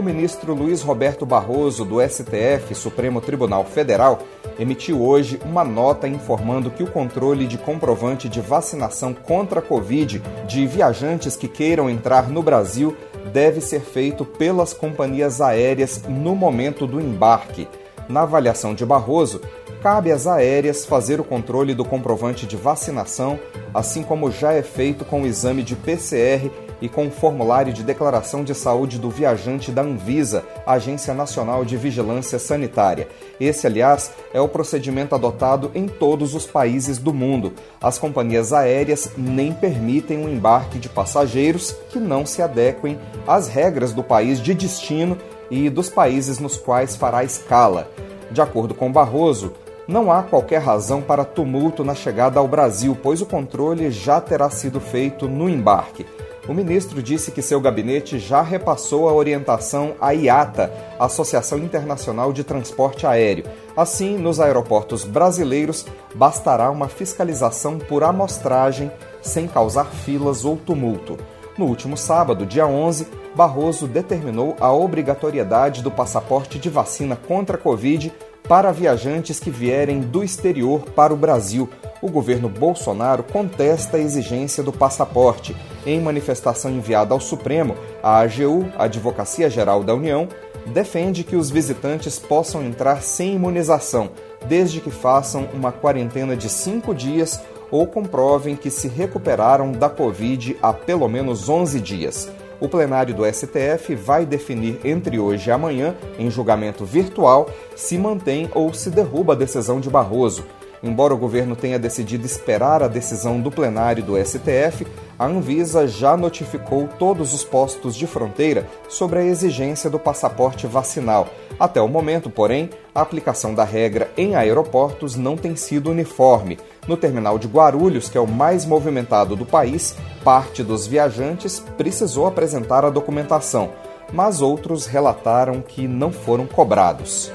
O 0.00 0.02
ministro 0.02 0.54
Luiz 0.54 0.80
Roberto 0.80 1.26
Barroso, 1.26 1.84
do 1.84 2.00
STF, 2.00 2.74
Supremo 2.74 3.20
Tribunal 3.20 3.66
Federal, 3.66 4.20
emitiu 4.58 5.02
hoje 5.02 5.38
uma 5.44 5.62
nota 5.62 6.08
informando 6.08 6.70
que 6.70 6.82
o 6.82 6.90
controle 6.90 7.46
de 7.46 7.58
comprovante 7.58 8.26
de 8.26 8.40
vacinação 8.40 9.12
contra 9.12 9.60
a 9.60 9.62
Covid 9.62 10.22
de 10.48 10.66
viajantes 10.66 11.36
que 11.36 11.46
queiram 11.46 11.90
entrar 11.90 12.30
no 12.30 12.42
Brasil 12.42 12.96
deve 13.30 13.60
ser 13.60 13.80
feito 13.80 14.24
pelas 14.24 14.72
companhias 14.72 15.38
aéreas 15.38 16.02
no 16.08 16.34
momento 16.34 16.86
do 16.86 16.98
embarque. 16.98 17.68
Na 18.08 18.22
avaliação 18.22 18.74
de 18.74 18.86
Barroso, 18.86 19.42
cabe 19.82 20.10
às 20.10 20.26
aéreas 20.26 20.86
fazer 20.86 21.20
o 21.20 21.24
controle 21.24 21.74
do 21.74 21.84
comprovante 21.84 22.46
de 22.46 22.56
vacinação, 22.56 23.38
assim 23.74 24.02
como 24.02 24.30
já 24.30 24.54
é 24.54 24.62
feito 24.62 25.04
com 25.04 25.20
o 25.20 25.26
exame 25.26 25.62
de 25.62 25.76
PCR 25.76 26.50
e 26.80 26.88
com 26.88 27.06
o 27.06 27.10
formulário 27.10 27.72
de 27.72 27.82
declaração 27.82 28.42
de 28.42 28.54
saúde 28.54 28.98
do 28.98 29.10
viajante 29.10 29.70
da 29.70 29.82
Anvisa, 29.82 30.44
Agência 30.66 31.12
Nacional 31.14 31.64
de 31.64 31.76
Vigilância 31.76 32.38
Sanitária. 32.38 33.08
Esse, 33.38 33.66
aliás, 33.66 34.12
é 34.32 34.40
o 34.40 34.48
procedimento 34.48 35.14
adotado 35.14 35.70
em 35.74 35.86
todos 35.86 36.34
os 36.34 36.46
países 36.46 36.98
do 36.98 37.12
mundo. 37.12 37.52
As 37.80 37.98
companhias 37.98 38.52
aéreas 38.52 39.12
nem 39.16 39.52
permitem 39.52 40.18
o 40.18 40.26
um 40.26 40.28
embarque 40.28 40.78
de 40.78 40.88
passageiros 40.88 41.72
que 41.90 41.98
não 41.98 42.24
se 42.24 42.42
adequem 42.42 42.98
às 43.26 43.48
regras 43.48 43.92
do 43.92 44.02
país 44.02 44.40
de 44.40 44.54
destino 44.54 45.16
e 45.50 45.68
dos 45.68 45.88
países 45.88 46.38
nos 46.38 46.56
quais 46.56 46.96
fará 46.96 47.24
escala. 47.24 47.90
De 48.30 48.40
acordo 48.40 48.74
com 48.74 48.92
Barroso, 48.92 49.52
não 49.90 50.12
há 50.12 50.22
qualquer 50.22 50.60
razão 50.60 51.02
para 51.02 51.24
tumulto 51.24 51.82
na 51.82 51.96
chegada 51.96 52.38
ao 52.38 52.46
Brasil, 52.46 52.96
pois 53.02 53.20
o 53.20 53.26
controle 53.26 53.90
já 53.90 54.20
terá 54.20 54.48
sido 54.48 54.80
feito 54.80 55.28
no 55.28 55.48
embarque. 55.48 56.06
O 56.50 56.52
ministro 56.52 57.00
disse 57.00 57.30
que 57.30 57.42
seu 57.42 57.60
gabinete 57.60 58.18
já 58.18 58.42
repassou 58.42 59.08
a 59.08 59.12
orientação 59.12 59.94
à 60.00 60.10
IATA, 60.10 60.72
Associação 60.98 61.60
Internacional 61.60 62.32
de 62.32 62.42
Transporte 62.42 63.06
Aéreo. 63.06 63.44
Assim, 63.76 64.18
nos 64.18 64.40
aeroportos 64.40 65.04
brasileiros, 65.04 65.86
bastará 66.12 66.68
uma 66.68 66.88
fiscalização 66.88 67.78
por 67.78 68.02
amostragem, 68.02 68.90
sem 69.22 69.46
causar 69.46 69.84
filas 69.84 70.44
ou 70.44 70.56
tumulto. 70.56 71.16
No 71.56 71.66
último 71.66 71.96
sábado, 71.96 72.44
dia 72.44 72.66
11, 72.66 73.06
Barroso 73.32 73.86
determinou 73.86 74.56
a 74.58 74.72
obrigatoriedade 74.72 75.84
do 75.84 75.90
passaporte 75.92 76.58
de 76.58 76.68
vacina 76.68 77.14
contra 77.14 77.56
a 77.56 77.60
Covid 77.60 78.12
para 78.48 78.72
viajantes 78.72 79.38
que 79.38 79.52
vierem 79.52 80.00
do 80.00 80.24
exterior 80.24 80.80
para 80.96 81.14
o 81.14 81.16
Brasil. 81.16 81.68
O 82.02 82.10
governo 82.10 82.48
Bolsonaro 82.48 83.22
contesta 83.22 83.98
a 83.98 84.00
exigência 84.00 84.64
do 84.64 84.72
passaporte. 84.72 85.54
Em 85.86 86.00
manifestação 86.00 86.70
enviada 86.70 87.14
ao 87.14 87.20
Supremo, 87.20 87.74
a 88.02 88.20
AGU, 88.20 88.70
Advocacia 88.78 89.48
Geral 89.48 89.82
da 89.82 89.94
União, 89.94 90.28
defende 90.66 91.24
que 91.24 91.36
os 91.36 91.50
visitantes 91.50 92.18
possam 92.18 92.62
entrar 92.62 93.02
sem 93.02 93.34
imunização, 93.34 94.10
desde 94.46 94.80
que 94.80 94.90
façam 94.90 95.48
uma 95.54 95.72
quarentena 95.72 96.36
de 96.36 96.48
cinco 96.48 96.94
dias 96.94 97.40
ou 97.70 97.86
comprovem 97.86 98.56
que 98.56 98.70
se 98.70 98.88
recuperaram 98.88 99.72
da 99.72 99.88
Covid 99.88 100.56
há 100.60 100.72
pelo 100.72 101.08
menos 101.08 101.48
11 101.48 101.80
dias. 101.80 102.30
O 102.60 102.68
plenário 102.68 103.14
do 103.14 103.24
STF 103.24 103.94
vai 103.94 104.26
definir 104.26 104.80
entre 104.84 105.18
hoje 105.18 105.48
e 105.48 105.52
amanhã, 105.52 105.94
em 106.18 106.30
julgamento 106.30 106.84
virtual, 106.84 107.48
se 107.74 107.96
mantém 107.96 108.50
ou 108.54 108.74
se 108.74 108.90
derruba 108.90 109.32
a 109.32 109.36
decisão 109.36 109.80
de 109.80 109.88
Barroso. 109.88 110.44
Embora 110.82 111.14
o 111.14 111.18
governo 111.18 111.56
tenha 111.56 111.78
decidido 111.78 112.26
esperar 112.26 112.82
a 112.82 112.88
decisão 112.88 113.40
do 113.40 113.50
plenário 113.50 114.02
do 114.02 114.14
STF, 114.22 114.86
a 115.20 115.26
Anvisa 115.26 115.86
já 115.86 116.16
notificou 116.16 116.88
todos 116.98 117.34
os 117.34 117.44
postos 117.44 117.94
de 117.94 118.06
fronteira 118.06 118.66
sobre 118.88 119.18
a 119.18 119.22
exigência 119.22 119.90
do 119.90 119.98
passaporte 119.98 120.66
vacinal. 120.66 121.28
Até 121.58 121.78
o 121.78 121.86
momento, 121.86 122.30
porém, 122.30 122.70
a 122.94 123.02
aplicação 123.02 123.54
da 123.54 123.62
regra 123.62 124.10
em 124.16 124.34
aeroportos 124.34 125.16
não 125.16 125.36
tem 125.36 125.54
sido 125.56 125.90
uniforme. 125.90 126.58
No 126.88 126.96
terminal 126.96 127.38
de 127.38 127.46
Guarulhos, 127.48 128.08
que 128.08 128.16
é 128.16 128.20
o 128.20 128.26
mais 128.26 128.64
movimentado 128.64 129.36
do 129.36 129.44
país, 129.44 129.94
parte 130.24 130.62
dos 130.62 130.86
viajantes 130.86 131.60
precisou 131.76 132.26
apresentar 132.26 132.86
a 132.86 132.90
documentação, 132.90 133.72
mas 134.14 134.40
outros 134.40 134.86
relataram 134.86 135.60
que 135.60 135.86
não 135.86 136.10
foram 136.10 136.46
cobrados. 136.46 137.30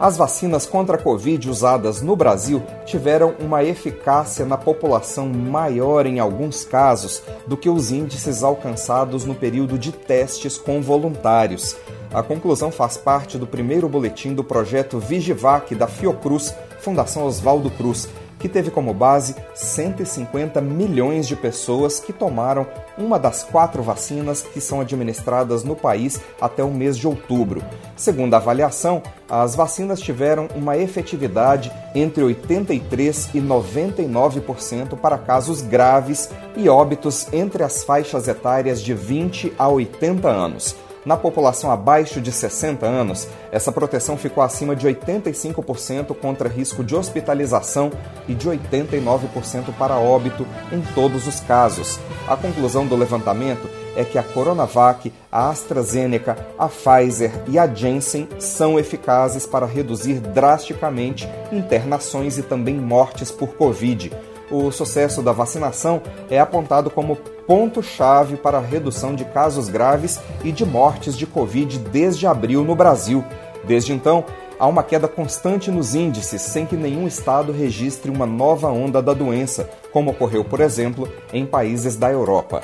As 0.00 0.16
vacinas 0.16 0.64
contra 0.64 0.96
a 0.96 1.02
Covid 1.02 1.50
usadas 1.50 2.00
no 2.00 2.14
Brasil 2.14 2.62
tiveram 2.84 3.34
uma 3.40 3.64
eficácia 3.64 4.46
na 4.46 4.56
população 4.56 5.28
maior 5.28 6.06
em 6.06 6.20
alguns 6.20 6.64
casos 6.64 7.20
do 7.48 7.56
que 7.56 7.68
os 7.68 7.90
índices 7.90 8.44
alcançados 8.44 9.24
no 9.24 9.34
período 9.34 9.76
de 9.76 9.90
testes 9.90 10.56
com 10.56 10.80
voluntários. 10.80 11.76
A 12.14 12.22
conclusão 12.22 12.70
faz 12.70 12.96
parte 12.96 13.36
do 13.36 13.46
primeiro 13.46 13.88
boletim 13.88 14.34
do 14.34 14.44
projeto 14.44 15.00
Vigivac 15.00 15.74
da 15.74 15.88
Fiocruz, 15.88 16.54
Fundação 16.78 17.24
Oswaldo 17.24 17.68
Cruz, 17.68 18.08
que 18.38 18.48
teve 18.48 18.70
como 18.70 18.94
base 18.94 19.34
150 19.54 20.60
milhões 20.60 21.26
de 21.26 21.34
pessoas 21.34 21.98
que 21.98 22.12
tomaram 22.12 22.66
uma 22.96 23.18
das 23.18 23.42
quatro 23.42 23.82
vacinas 23.82 24.42
que 24.42 24.60
são 24.60 24.80
administradas 24.80 25.64
no 25.64 25.76
país 25.76 26.20
até 26.40 26.62
o 26.62 26.70
mês 26.70 26.96
de 26.96 27.06
outubro. 27.06 27.62
Segundo 27.96 28.34
a 28.34 28.38
avaliação, 28.38 29.02
as 29.28 29.54
vacinas 29.54 30.00
tiveram 30.00 30.48
uma 30.54 30.76
efetividade 30.76 31.72
entre 31.94 32.22
83% 32.22 33.34
e 33.34 33.40
99% 33.40 34.96
para 34.96 35.18
casos 35.18 35.60
graves 35.60 36.30
e 36.56 36.68
óbitos 36.68 37.32
entre 37.32 37.62
as 37.62 37.84
faixas 37.84 38.28
etárias 38.28 38.80
de 38.80 38.94
20 38.94 39.52
a 39.58 39.68
80 39.68 40.28
anos. 40.28 40.76
Na 41.04 41.16
população 41.16 41.70
abaixo 41.70 42.20
de 42.20 42.32
60 42.32 42.84
anos, 42.84 43.28
essa 43.50 43.72
proteção 43.72 44.16
ficou 44.16 44.42
acima 44.42 44.74
de 44.74 44.86
85% 44.86 46.14
contra 46.14 46.48
risco 46.48 46.84
de 46.84 46.94
hospitalização 46.94 47.90
e 48.26 48.34
de 48.34 48.48
89% 48.48 49.72
para 49.78 49.96
óbito 49.96 50.46
em 50.72 50.80
todos 50.94 51.26
os 51.26 51.40
casos. 51.40 51.98
A 52.26 52.36
conclusão 52.36 52.86
do 52.86 52.96
levantamento 52.96 53.68
é 53.96 54.04
que 54.04 54.18
a 54.18 54.22
Coronavac, 54.22 55.12
a 55.30 55.48
AstraZeneca, 55.48 56.36
a 56.58 56.68
Pfizer 56.68 57.32
e 57.48 57.58
a 57.58 57.66
Janssen 57.66 58.28
são 58.38 58.78
eficazes 58.78 59.46
para 59.46 59.66
reduzir 59.66 60.20
drasticamente 60.20 61.28
internações 61.50 62.38
e 62.38 62.42
também 62.42 62.76
mortes 62.76 63.30
por 63.30 63.54
Covid 63.54 64.12
o 64.50 64.70
sucesso 64.70 65.22
da 65.22 65.32
vacinação 65.32 66.02
é 66.30 66.38
apontado 66.38 66.90
como 66.90 67.16
ponto-chave 67.46 68.36
para 68.36 68.58
a 68.58 68.62
redução 68.62 69.14
de 69.14 69.24
casos 69.24 69.68
graves 69.68 70.20
e 70.44 70.52
de 70.52 70.64
mortes 70.64 71.16
de 71.16 71.26
Covid 71.26 71.78
desde 71.78 72.26
abril 72.26 72.64
no 72.64 72.74
Brasil. 72.74 73.24
Desde 73.64 73.92
então, 73.92 74.24
há 74.58 74.66
uma 74.66 74.82
queda 74.82 75.08
constante 75.08 75.70
nos 75.70 75.94
índices, 75.94 76.42
sem 76.42 76.66
que 76.66 76.76
nenhum 76.76 77.06
estado 77.06 77.52
registre 77.52 78.10
uma 78.10 78.26
nova 78.26 78.68
onda 78.68 79.00
da 79.00 79.12
doença, 79.12 79.68
como 79.92 80.10
ocorreu, 80.10 80.44
por 80.44 80.60
exemplo, 80.60 81.08
em 81.32 81.46
países 81.46 81.96
da 81.96 82.10
Europa. 82.10 82.62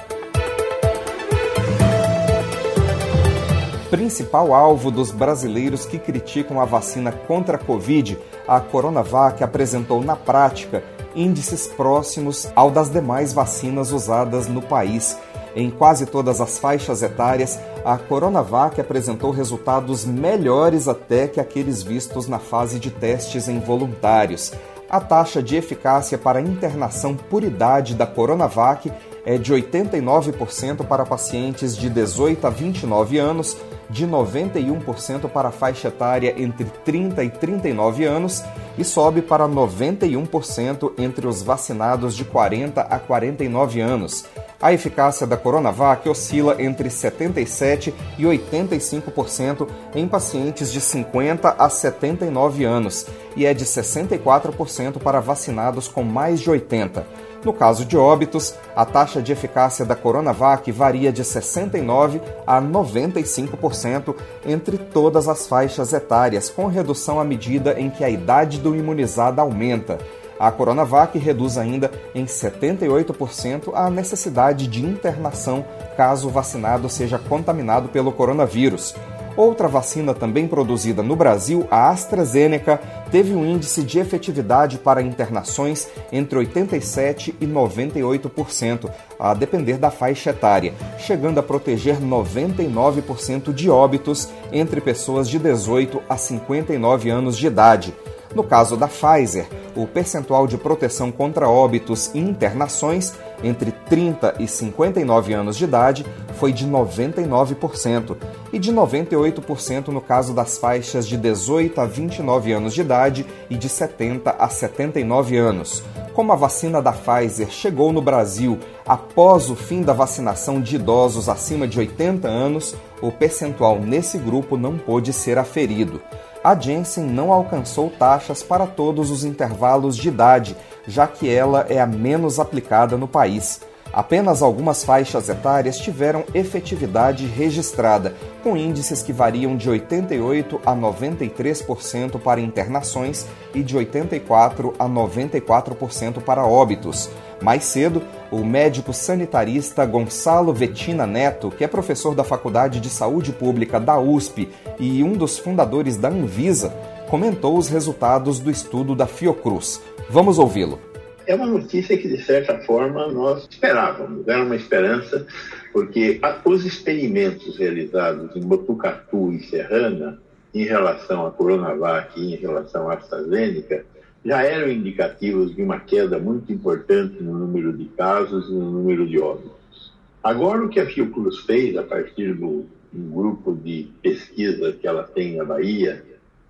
Principal 3.95 4.53
alvo 4.53 4.91
dos 4.91 5.13
brasileiros 5.13 5.87
que 5.87 6.01
criticam 6.01 6.61
a 6.61 6.65
vacina 6.65 7.13
contra 7.13 7.55
a 7.55 7.61
Covid, 7.61 8.19
a 8.49 8.59
Coronavac 8.59 9.41
apresentou 9.45 10.03
na 10.03 10.17
prática 10.17 10.83
índices 11.15 11.69
próximos 11.69 12.51
ao 12.57 12.73
das 12.73 12.91
demais 12.91 13.33
vacinas 13.33 13.93
usadas 13.93 14.49
no 14.49 14.61
país. 14.61 15.17
Em 15.55 15.71
quase 15.71 16.07
todas 16.07 16.41
as 16.41 16.59
faixas 16.59 17.03
etárias, 17.03 17.57
a 17.85 17.97
Coronavac 17.97 18.81
apresentou 18.81 19.31
resultados 19.31 20.05
melhores 20.05 20.89
até 20.89 21.29
que 21.29 21.39
aqueles 21.39 21.81
vistos 21.81 22.27
na 22.27 22.41
fase 22.41 22.81
de 22.81 22.91
testes 22.91 23.47
em 23.47 23.61
voluntários. 23.61 24.53
A 24.91 25.01
taxa 25.01 25.41
de 25.41 25.55
eficácia 25.55 26.19
para 26.19 26.41
internação 26.41 27.15
por 27.15 27.45
idade 27.45 27.95
da 27.95 28.09
Coronavac 28.09 28.91
é 29.25 29.39
de 29.39 29.53
89% 29.53 30.87
para 30.87 31.07
pacientes 31.07 31.77
de 31.77 31.89
18 31.89 32.47
a 32.47 32.51
29 32.51 33.19
anos, 33.19 33.57
de 33.89 34.07
91% 34.07 35.29
para 35.29 35.49
a 35.49 35.53
faixa 35.53 35.89
etária 35.89 36.35
entre 36.37 36.65
30 36.85 37.25
e 37.25 37.31
39 37.31 38.05
anos 38.05 38.43
e 38.77 38.85
sobe 38.85 39.23
para 39.23 39.49
91% 39.49 40.93
entre 40.99 41.27
os 41.27 41.43
vacinados 41.43 42.15
de 42.15 42.25
40 42.25 42.81
a 42.81 42.99
49 42.99 43.81
anos. 43.81 44.25
A 44.61 44.73
eficácia 44.73 45.27
da 45.27 45.37
Coronavac 45.37 46.09
oscila 46.09 46.57
entre 46.59 46.89
77% 46.89 47.93
e 48.19 48.23
85% 48.25 49.69
em 49.95 50.09
pacientes 50.09 50.73
de 50.73 50.81
50 50.81 51.57
a 51.59 51.69
79 51.69 52.65
anos 52.65 53.07
e 53.37 53.45
é 53.45 53.53
de 53.53 53.65
64% 53.65 54.99
para 54.99 55.21
vacinados 55.21 55.87
com 55.87 56.03
mais 56.03 56.41
de 56.41 56.51
80. 56.51 57.07
No 57.45 57.53
caso 57.53 57.85
de 57.85 57.97
óbitos, 57.97 58.55
a 58.75 58.87
taxa 58.87 59.21
de 59.21 59.31
eficácia 59.31 59.85
da 59.85 59.95
Coronavac 59.95 60.73
varia 60.73 61.13
de 61.13 61.23
69% 61.23 62.23
a 62.47 62.61
95% 62.61 64.15
entre 64.47 64.79
todas 64.79 65.29
as 65.29 65.47
faixas 65.47 65.93
etárias, 65.93 66.49
com 66.49 66.67
redução 66.67 67.21
à 67.21 67.25
medida 67.25 67.79
em 67.79 67.91
que 67.91 68.03
a 68.03 68.09
idade 68.09 68.59
do 68.59 68.75
imunizado 68.75 69.43
aumenta. 69.43 69.99
A 70.41 70.51
Coronavac 70.51 71.19
reduz 71.19 71.59
ainda 71.59 71.91
em 72.15 72.25
78% 72.25 73.71
a 73.75 73.91
necessidade 73.91 74.67
de 74.67 74.85
internação 74.85 75.65
caso 75.97 76.29
o 76.29 76.31
vacinado 76.31 76.89
seja 76.89 77.19
contaminado 77.19 77.89
pelo 77.89 78.11
coronavírus. 78.11 78.95
Outra 79.37 79.67
vacina 79.67 80.15
também 80.15 80.47
produzida 80.47 81.03
no 81.03 81.17
Brasil, 81.17 81.67
a 81.71 81.89
AstraZeneca, 81.91 82.81
teve 83.11 83.35
um 83.35 83.45
índice 83.45 83.83
de 83.83 83.99
efetividade 83.99 84.79
para 84.79 85.03
internações 85.03 85.89
entre 86.13 86.39
87% 86.39 87.35
e 87.41 87.47
98%, 87.47 88.91
a 89.19 89.35
depender 89.35 89.77
da 89.77 89.91
faixa 89.91 90.31
etária, 90.31 90.73
chegando 90.99 91.39
a 91.39 91.43
proteger 91.43 92.01
99% 92.01 93.53
de 93.53 93.69
óbitos 93.69 94.29
entre 94.53 94.81
pessoas 94.81 95.29
de 95.29 95.39
18 95.39 96.01
a 96.09 96.17
59 96.17 97.11
anos 97.11 97.37
de 97.37 97.47
idade. 97.49 97.93
No 98.35 98.43
caso 98.43 98.77
da 98.77 98.89
Pfizer, 98.89 99.47
o 99.77 99.87
percentual 99.87 100.47
de 100.47 100.59
proteção 100.59 101.13
contra 101.13 101.49
óbitos 101.49 102.11
e 102.15 102.19
internações 102.19 103.13
entre 103.45 103.71
30 103.71 104.35
e 104.41 104.49
59 104.49 105.33
anos 105.33 105.57
de 105.57 105.65
idade 105.65 106.05
foi 106.35 106.53
de 106.53 106.67
99% 106.67 108.17
e 108.53 108.59
de 108.59 108.73
98% 108.73 109.89
no 109.89 110.01
caso 110.01 110.35
das 110.35 110.59
faixas 110.59 111.07
de 111.07 111.17
18 111.17 111.81
a 111.81 111.87
29 111.87 112.53
anos 112.53 112.75
de 112.75 112.81
idade 112.81 113.25
e 113.49 113.57
de 113.57 113.69
70 113.69 114.35
a 114.37 114.49
79 114.49 115.37
anos. 115.37 115.83
Como 116.13 116.33
a 116.33 116.37
vacina 116.37 116.83
da 116.83 116.93
Pfizer 116.93 117.51
chegou 117.51 117.93
no 117.93 118.03
Brasil 118.03 118.59
após 118.87 119.49
o 119.49 119.57
fim 119.57 119.83
da 119.83 119.93
vacinação 119.93 120.61
de 120.61 120.77
idosos 120.77 121.29
acima 121.29 121.67
de 121.67 121.79
80 121.79 122.29
anos, 122.29 122.75
o 123.01 123.11
percentual 123.11 123.81
nesse 123.81 124.19
grupo 124.19 124.57
não 124.57 124.77
pôde 124.77 125.13
ser 125.13 125.39
aferido 125.39 126.01
a 126.45 126.55
Jensen 126.55 127.05
não 127.05 127.33
alcançou 127.33 127.89
taxas 127.89 128.43
para 128.43 128.67
todos 128.67 129.11
os 129.11 129.25
intervalos 129.25 129.97
de 129.97 130.09
idade, 130.09 130.55
já 130.87 131.07
que 131.07 131.29
ela 131.29 131.65
é 131.71 131.81
a 131.81 131.87
menos 131.87 132.39
aplicada 132.39 132.99
no 132.99 133.09
país. 133.09 133.63
Apenas 133.95 134.43
algumas 134.43 134.83
faixas 134.83 135.29
etárias 135.29 135.79
tiveram 135.79 136.25
efetividade 136.35 137.27
registrada, 137.27 138.17
com 138.43 138.57
índices 138.57 139.05
que 139.05 139.13
variam 139.13 139.57
de 139.57 139.71
88 139.71 140.61
a 140.67 140.75
93% 140.75 142.19
para 142.19 142.41
internações 142.41 143.25
e 143.55 143.63
de 143.63 143.77
84 143.77 144.75
a 144.81 144.89
94% 144.89 146.21
para 146.21 146.45
óbitos. 146.45 147.09
Mais 147.41 147.63
cedo, 147.63 148.03
o 148.33 148.45
médico 148.45 148.93
sanitarista 148.93 149.87
Gonçalo 149.87 150.53
Vetina 150.53 151.07
Neto, 151.07 151.53
que 151.57 151.63
é 151.63 151.69
professor 151.69 152.17
da 152.17 152.25
Faculdade 152.25 152.81
de 152.81 152.91
Saúde 152.91 153.33
Pública 153.33 153.79
da 153.79 153.97
USP 153.97 154.51
e 154.77 155.05
um 155.05 155.13
dos 155.13 155.39
fundadores 155.39 155.97
da 155.97 156.09
Anvisa, 156.09 156.75
comentou 157.09 157.57
os 157.57 157.69
resultados 157.69 158.41
do 158.41 158.51
estudo 158.51 158.97
da 158.97 159.07
Fiocruz. 159.07 159.81
Vamos 160.11 160.37
ouvi-lo. 160.37 160.94
É 161.27 161.35
uma 161.35 161.47
notícia 161.47 161.97
que, 161.97 162.09
de 162.09 162.23
certa 162.23 162.59
forma, 162.61 163.07
nós 163.09 163.47
esperávamos, 163.51 164.27
era 164.29 164.45
uma 164.45 164.57
esperança, 164.57 165.27
porque 165.73 166.21
os 166.45 166.65
experimentos 166.65 167.57
realizados 167.57 168.35
em 168.37 168.41
Botucatu 168.41 169.33
e 169.33 169.41
Serrana, 169.45 170.19
em 170.55 170.65
relação 170.65 171.27
à 171.27 171.31
Coronavac 171.31 172.21
e 172.21 172.35
em 172.35 172.37
relação 172.37 172.91
à 172.91 172.95
AstraZeneca, 172.95 173.85
já 174.25 174.43
eram 174.43 174.71
indicativos 174.71 175.55
de 175.55 175.63
uma 175.63 175.81
queda 175.81 176.19
muito 176.19 176.53
importante 176.53 177.23
no 177.23 177.39
número 177.39 177.73
de 177.73 177.87
casos 177.87 178.49
e 178.49 178.53
no 178.53 178.71
número 178.71 179.07
de 179.07 179.19
óbitos. 179.19 179.93
Agora, 180.23 180.65
o 180.65 180.69
que 180.69 180.81
a 180.81 180.87
Fiocruz 180.87 181.41
fez, 181.41 181.77
a 181.77 181.83
partir 181.83 182.35
do 182.35 182.67
um 182.95 183.11
grupo 183.11 183.53
de 183.55 183.89
pesquisa 184.01 184.73
que 184.73 184.87
ela 184.87 185.03
tem 185.03 185.37
na 185.37 185.45
Bahia, 185.45 186.03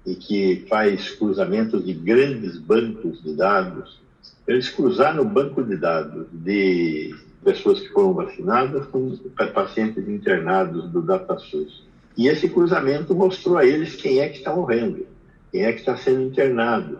e 0.06 0.14
que 0.14 0.66
faz 0.68 1.10
cruzamentos 1.10 1.84
de 1.84 1.92
grandes 1.94 2.58
bancos 2.58 3.22
de 3.22 3.34
dados, 3.34 4.03
eles 4.46 4.68
cruzaram 4.68 5.22
o 5.22 5.28
banco 5.28 5.62
de 5.62 5.76
dados 5.76 6.26
de 6.32 7.14
pessoas 7.42 7.80
que 7.80 7.88
foram 7.88 8.12
vacinadas 8.12 8.86
com 8.86 9.16
pacientes 9.52 10.08
internados 10.08 10.90
do 10.90 11.02
DataSUS. 11.02 11.84
E 12.16 12.28
esse 12.28 12.48
cruzamento 12.48 13.14
mostrou 13.14 13.58
a 13.58 13.66
eles 13.66 13.96
quem 13.96 14.20
é 14.20 14.28
que 14.28 14.38
está 14.38 14.54
morrendo, 14.54 15.06
quem 15.50 15.64
é 15.64 15.72
que 15.72 15.80
está 15.80 15.96
sendo 15.96 16.22
internado. 16.22 16.98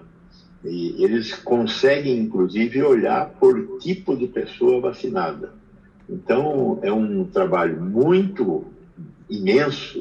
E 0.64 1.04
eles 1.04 1.34
conseguem, 1.34 2.18
inclusive, 2.18 2.82
olhar 2.82 3.28
por 3.38 3.78
tipo 3.78 4.16
de 4.16 4.26
pessoa 4.26 4.80
vacinada. 4.80 5.52
Então, 6.08 6.78
é 6.82 6.92
um 6.92 7.24
trabalho 7.24 7.80
muito 7.80 8.64
imenso, 9.28 9.98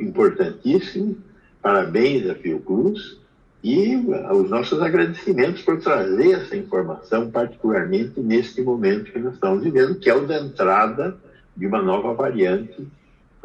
importantíssimo. 0.00 1.16
Parabéns 1.62 2.28
a 2.28 2.34
Fiocruz 2.34 3.20
e 3.62 3.94
os 3.96 4.48
nossos 4.48 4.80
agradecimentos 4.80 5.62
por 5.62 5.80
trazer 5.80 6.32
essa 6.32 6.56
informação, 6.56 7.30
particularmente 7.30 8.18
neste 8.20 8.62
momento 8.62 9.12
que 9.12 9.18
nós 9.18 9.34
estamos 9.34 9.62
vivendo, 9.62 9.98
que 9.98 10.08
é 10.08 10.14
o 10.14 10.26
da 10.26 10.40
entrada 10.40 11.16
de 11.54 11.66
uma 11.66 11.82
nova 11.82 12.14
variante, 12.14 12.86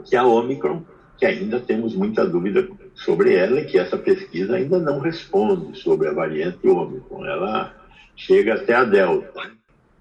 que 0.05 0.15
é 0.15 0.19
a 0.19 0.25
Omicron, 0.25 0.83
que 1.17 1.25
ainda 1.25 1.59
temos 1.59 1.95
muita 1.95 2.25
dúvida 2.25 2.67
sobre 2.93 3.33
ela 3.33 3.59
e 3.59 3.65
que 3.65 3.77
essa 3.77 3.97
pesquisa 3.97 4.55
ainda 4.55 4.79
não 4.79 4.99
responde 4.99 5.77
sobre 5.79 6.07
a 6.07 6.13
variante 6.13 6.65
Omicron. 6.67 7.25
Ela 7.25 7.73
chega 8.15 8.55
até 8.55 8.73
a 8.73 8.85
Delta. 8.85 9.51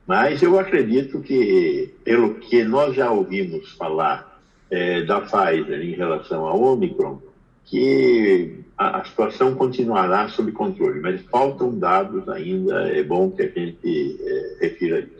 Mas 0.07 0.43
eu 0.43 0.59
acredito 0.59 1.21
que, 1.21 1.95
pelo 2.05 2.35
que 2.35 2.63
nós 2.63 2.95
já 2.95 3.11
ouvimos 3.11 3.73
falar 3.73 4.39
é, 4.71 5.03
da 5.03 5.21
Pfizer 5.21 5.81
em 5.81 5.93
relação 5.93 6.47
à 6.47 6.55
Omicron, 6.55 7.21
que 7.65 8.61
a, 8.77 9.01
a, 9.01 9.05
situação 9.05 9.55
continuará 9.55 10.29
sob 10.29 10.53
controle, 10.53 11.01
mas 11.01 11.21
faltam 11.31 11.77
dados 11.79 12.29
ainda, 12.29 12.89
é 12.89 13.03
bom 13.03 13.31
que 13.31 13.43
a 13.43 13.49
gente 13.49 14.19
é, 14.21 14.67
refira 14.67 15.01
isso. 15.01 15.19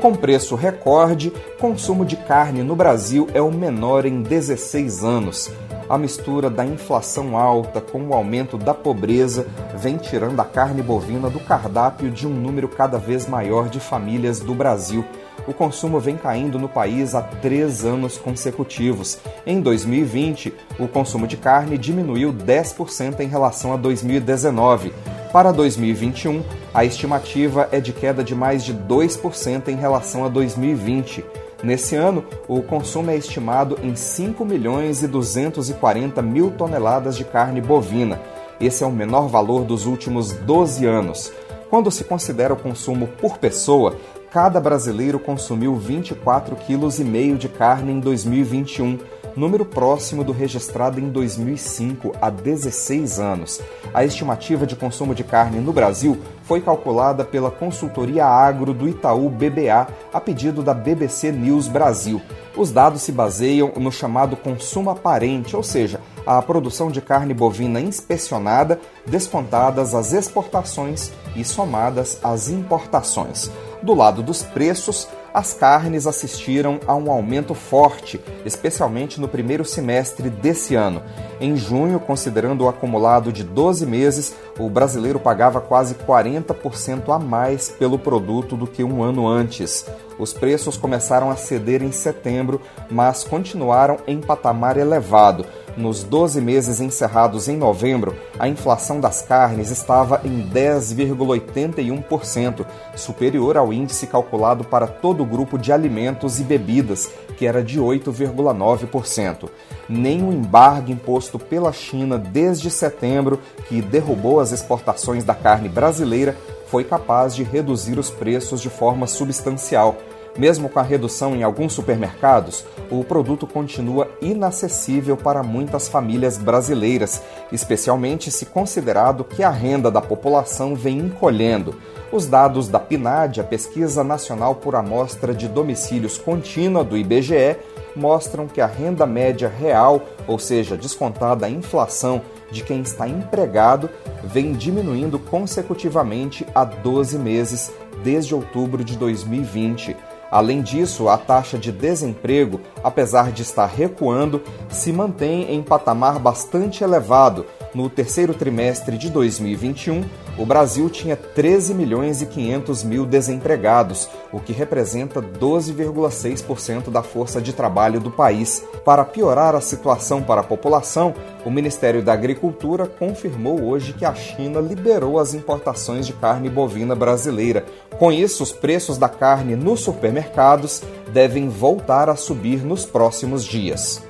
Com 0.00 0.14
preço 0.14 0.54
recorde, 0.54 1.32
consumo 1.58 2.04
de 2.04 2.16
carne 2.16 2.62
no 2.62 2.76
Brasil 2.76 3.26
é 3.32 3.40
o 3.40 3.50
menor 3.50 4.04
em 4.04 4.20
16 4.22 5.02
anos. 5.02 5.50
A 5.88 5.96
mistura 5.96 6.50
da 6.50 6.64
inflação 6.64 7.38
alta 7.38 7.80
com 7.80 8.08
o 8.08 8.12
aumento 8.12 8.58
da 8.58 8.74
pobreza 8.74 9.46
vem 9.76 9.96
tirando 9.96 10.40
a 10.40 10.44
carne 10.44 10.82
bovina 10.82 11.30
do 11.30 11.40
cardápio 11.40 12.10
de 12.10 12.26
um 12.26 12.34
número 12.34 12.68
cada 12.68 12.98
vez 12.98 13.26
maior 13.26 13.68
de 13.68 13.80
famílias 13.80 14.40
do 14.40 14.54
Brasil 14.54 15.04
o 15.46 15.52
consumo 15.52 16.00
vem 16.00 16.16
caindo 16.16 16.58
no 16.58 16.68
país 16.68 17.14
há 17.14 17.22
três 17.22 17.84
anos 17.84 18.16
consecutivos. 18.16 19.18
Em 19.46 19.60
2020, 19.60 20.52
o 20.78 20.88
consumo 20.88 21.26
de 21.26 21.36
carne 21.36 21.76
diminuiu 21.76 22.32
10% 22.32 23.20
em 23.20 23.28
relação 23.28 23.72
a 23.72 23.76
2019. 23.76 24.92
Para 25.32 25.50
2021, 25.52 26.42
a 26.72 26.84
estimativa 26.84 27.68
é 27.72 27.80
de 27.80 27.92
queda 27.92 28.22
de 28.22 28.34
mais 28.34 28.64
de 28.64 28.72
2% 28.72 29.68
em 29.68 29.76
relação 29.76 30.24
a 30.24 30.28
2020. 30.28 31.24
Nesse 31.62 31.96
ano, 31.96 32.24
o 32.46 32.62
consumo 32.62 33.10
é 33.10 33.16
estimado 33.16 33.78
em 33.82 33.96
5 33.96 34.44
milhões 34.44 35.02
e 35.02 35.08
240 35.08 36.20
mil 36.22 36.50
toneladas 36.50 37.16
de 37.16 37.24
carne 37.24 37.60
bovina. 37.60 38.20
Esse 38.60 38.84
é 38.84 38.86
o 38.86 38.92
menor 38.92 39.28
valor 39.28 39.64
dos 39.64 39.86
últimos 39.86 40.32
12 40.32 40.86
anos. 40.86 41.32
Quando 41.68 41.90
se 41.90 42.04
considera 42.04 42.54
o 42.54 42.56
consumo 42.56 43.08
por 43.20 43.38
pessoa, 43.38 43.96
cada 44.34 44.58
brasileiro 44.58 45.20
consumiu 45.20 45.80
24,5 45.80 46.56
kg 46.56 47.38
de 47.38 47.48
carne 47.48 47.92
em 47.92 48.00
2021, 48.00 48.98
número 49.36 49.64
próximo 49.64 50.24
do 50.24 50.32
registrado 50.32 50.98
em 50.98 51.08
2005, 51.08 52.16
há 52.20 52.30
16 52.30 53.20
anos. 53.20 53.60
A 53.94 54.04
estimativa 54.04 54.66
de 54.66 54.74
consumo 54.74 55.14
de 55.14 55.22
carne 55.22 55.60
no 55.60 55.72
Brasil 55.72 56.18
foi 56.42 56.60
calculada 56.60 57.24
pela 57.24 57.48
consultoria 57.48 58.26
agro 58.26 58.74
do 58.74 58.88
Itaú 58.88 59.30
BBA 59.30 59.86
a 60.12 60.20
pedido 60.20 60.64
da 60.64 60.74
BBC 60.74 61.30
News 61.30 61.68
Brasil. 61.68 62.20
Os 62.56 62.72
dados 62.72 63.02
se 63.02 63.12
baseiam 63.12 63.72
no 63.76 63.92
chamado 63.92 64.36
consumo 64.36 64.90
aparente, 64.90 65.54
ou 65.54 65.62
seja, 65.62 66.00
a 66.26 66.40
produção 66.42 66.90
de 66.90 67.00
carne 67.00 67.34
bovina 67.34 67.80
inspecionada, 67.80 68.80
descontadas 69.06 69.94
as 69.94 70.12
exportações 70.12 71.10
e 71.36 71.44
somadas 71.44 72.18
às 72.22 72.48
importações. 72.48 73.50
Do 73.82 73.94
lado 73.94 74.22
dos 74.22 74.42
preços, 74.42 75.08
as 75.34 75.52
carnes 75.52 76.06
assistiram 76.06 76.78
a 76.86 76.94
um 76.94 77.10
aumento 77.10 77.54
forte, 77.54 78.20
especialmente 78.44 79.20
no 79.20 79.26
primeiro 79.26 79.64
semestre 79.64 80.30
desse 80.30 80.76
ano. 80.76 81.02
Em 81.44 81.58
junho, 81.58 82.00
considerando 82.00 82.64
o 82.64 82.68
acumulado 82.70 83.30
de 83.30 83.44
12 83.44 83.84
meses, 83.84 84.34
o 84.58 84.70
brasileiro 84.70 85.20
pagava 85.20 85.60
quase 85.60 85.94
40% 85.94 87.14
a 87.14 87.18
mais 87.18 87.68
pelo 87.68 87.98
produto 87.98 88.56
do 88.56 88.66
que 88.66 88.82
um 88.82 89.02
ano 89.02 89.28
antes. 89.28 89.84
Os 90.18 90.32
preços 90.32 90.78
começaram 90.78 91.30
a 91.30 91.36
ceder 91.36 91.82
em 91.82 91.92
setembro, 91.92 92.62
mas 92.90 93.24
continuaram 93.24 93.98
em 94.06 94.22
patamar 94.22 94.78
elevado. 94.78 95.44
Nos 95.76 96.04
12 96.04 96.40
meses 96.40 96.80
encerrados 96.80 97.48
em 97.48 97.56
novembro, 97.56 98.14
a 98.38 98.46
inflação 98.48 99.00
das 99.00 99.22
carnes 99.22 99.72
estava 99.72 100.20
em 100.24 100.48
10,81%, 100.48 102.64
superior 102.94 103.56
ao 103.56 103.72
índice 103.72 104.06
calculado 104.06 104.62
para 104.62 104.86
todo 104.86 105.24
o 105.24 105.26
grupo 105.26 105.58
de 105.58 105.72
alimentos 105.72 106.38
e 106.38 106.44
bebidas, 106.44 107.10
que 107.36 107.44
era 107.44 107.60
de 107.62 107.80
8,9%. 107.80 109.50
Nem 109.88 110.22
o 110.22 110.32
embargo 110.32 110.92
imposto 110.92 111.33
pela 111.38 111.72
China 111.72 112.18
desde 112.18 112.70
setembro, 112.70 113.40
que 113.68 113.82
derrubou 113.82 114.40
as 114.40 114.52
exportações 114.52 115.24
da 115.24 115.34
carne 115.34 115.68
brasileira, 115.68 116.36
foi 116.66 116.84
capaz 116.84 117.34
de 117.34 117.42
reduzir 117.42 117.98
os 117.98 118.10
preços 118.10 118.60
de 118.60 118.68
forma 118.68 119.06
substancial. 119.06 119.96
Mesmo 120.36 120.68
com 120.68 120.80
a 120.80 120.82
redução 120.82 121.36
em 121.36 121.44
alguns 121.44 121.72
supermercados, 121.72 122.64
o 122.90 123.04
produto 123.04 123.46
continua 123.46 124.10
inacessível 124.20 125.16
para 125.16 125.44
muitas 125.44 125.86
famílias 125.86 126.36
brasileiras, 126.36 127.22
especialmente 127.52 128.32
se 128.32 128.46
considerado 128.46 129.22
que 129.22 129.44
a 129.44 129.50
renda 129.50 129.92
da 129.92 130.00
população 130.00 130.74
vem 130.74 130.98
encolhendo. 130.98 131.76
Os 132.10 132.26
dados 132.26 132.66
da 132.66 132.80
PNAD, 132.80 133.40
a 133.40 133.44
Pesquisa 133.44 134.02
Nacional 134.02 134.56
por 134.56 134.74
Amostra 134.74 135.32
de 135.32 135.46
Domicílios 135.46 136.18
Contínua 136.18 136.82
do 136.82 136.96
IBGE, 136.96 137.56
mostram 137.96 138.46
que 138.46 138.60
a 138.60 138.66
renda 138.66 139.06
média 139.06 139.48
real, 139.48 140.02
ou 140.26 140.38
seja, 140.38 140.76
descontada 140.76 141.46
a 141.46 141.50
inflação 141.50 142.22
de 142.50 142.62
quem 142.62 142.80
está 142.80 143.08
empregado, 143.08 143.90
vem 144.22 144.52
diminuindo 144.52 145.18
consecutivamente 145.18 146.46
há 146.54 146.64
12 146.64 147.18
meses, 147.18 147.72
desde 148.02 148.34
outubro 148.34 148.84
de 148.84 148.96
2020. 148.96 149.96
Além 150.30 150.62
disso, 150.62 151.08
a 151.08 151.16
taxa 151.16 151.56
de 151.56 151.70
desemprego, 151.70 152.60
apesar 152.84 153.32
de 153.32 153.42
estar 153.42 153.66
recuando, 153.66 154.42
se 154.68 154.92
mantém 154.92 155.52
em 155.52 155.62
patamar 155.62 156.18
bastante 156.18 156.84
elevado. 156.84 157.46
No 157.74 157.88
terceiro 157.88 158.34
trimestre 158.34 158.96
de 158.96 159.10
2021, 159.10 160.04
o 160.36 160.44
Brasil 160.44 160.90
tinha 160.90 161.16
13 161.16 161.74
milhões 161.74 162.20
e 162.20 162.26
500 162.26 162.82
mil 162.82 163.06
desempregados, 163.06 164.08
o 164.32 164.40
que 164.40 164.52
representa 164.52 165.22
12,6% 165.22 166.90
da 166.90 167.02
força 167.02 167.40
de 167.40 167.52
trabalho 167.52 168.00
do 168.00 168.10
país. 168.10 168.64
Para 168.84 169.04
piorar 169.04 169.54
a 169.54 169.60
situação 169.60 170.22
para 170.22 170.40
a 170.40 170.44
população, 170.44 171.14
o 171.44 171.50
Ministério 171.50 172.02
da 172.02 172.12
Agricultura 172.12 172.86
confirmou 172.86 173.62
hoje 173.62 173.92
que 173.92 174.04
a 174.04 174.14
China 174.14 174.60
liberou 174.60 175.18
as 175.20 175.34
importações 175.34 176.06
de 176.06 176.12
carne 176.12 176.50
bovina 176.50 176.94
brasileira. 176.94 177.64
Com 177.98 178.10
isso, 178.10 178.42
os 178.42 178.52
preços 178.52 178.98
da 178.98 179.08
carne 179.08 179.54
nos 179.54 179.80
supermercados 179.80 180.82
devem 181.12 181.48
voltar 181.48 182.10
a 182.10 182.16
subir 182.16 182.64
nos 182.74 182.84
próximos 182.84 183.44
dias. 183.44 184.02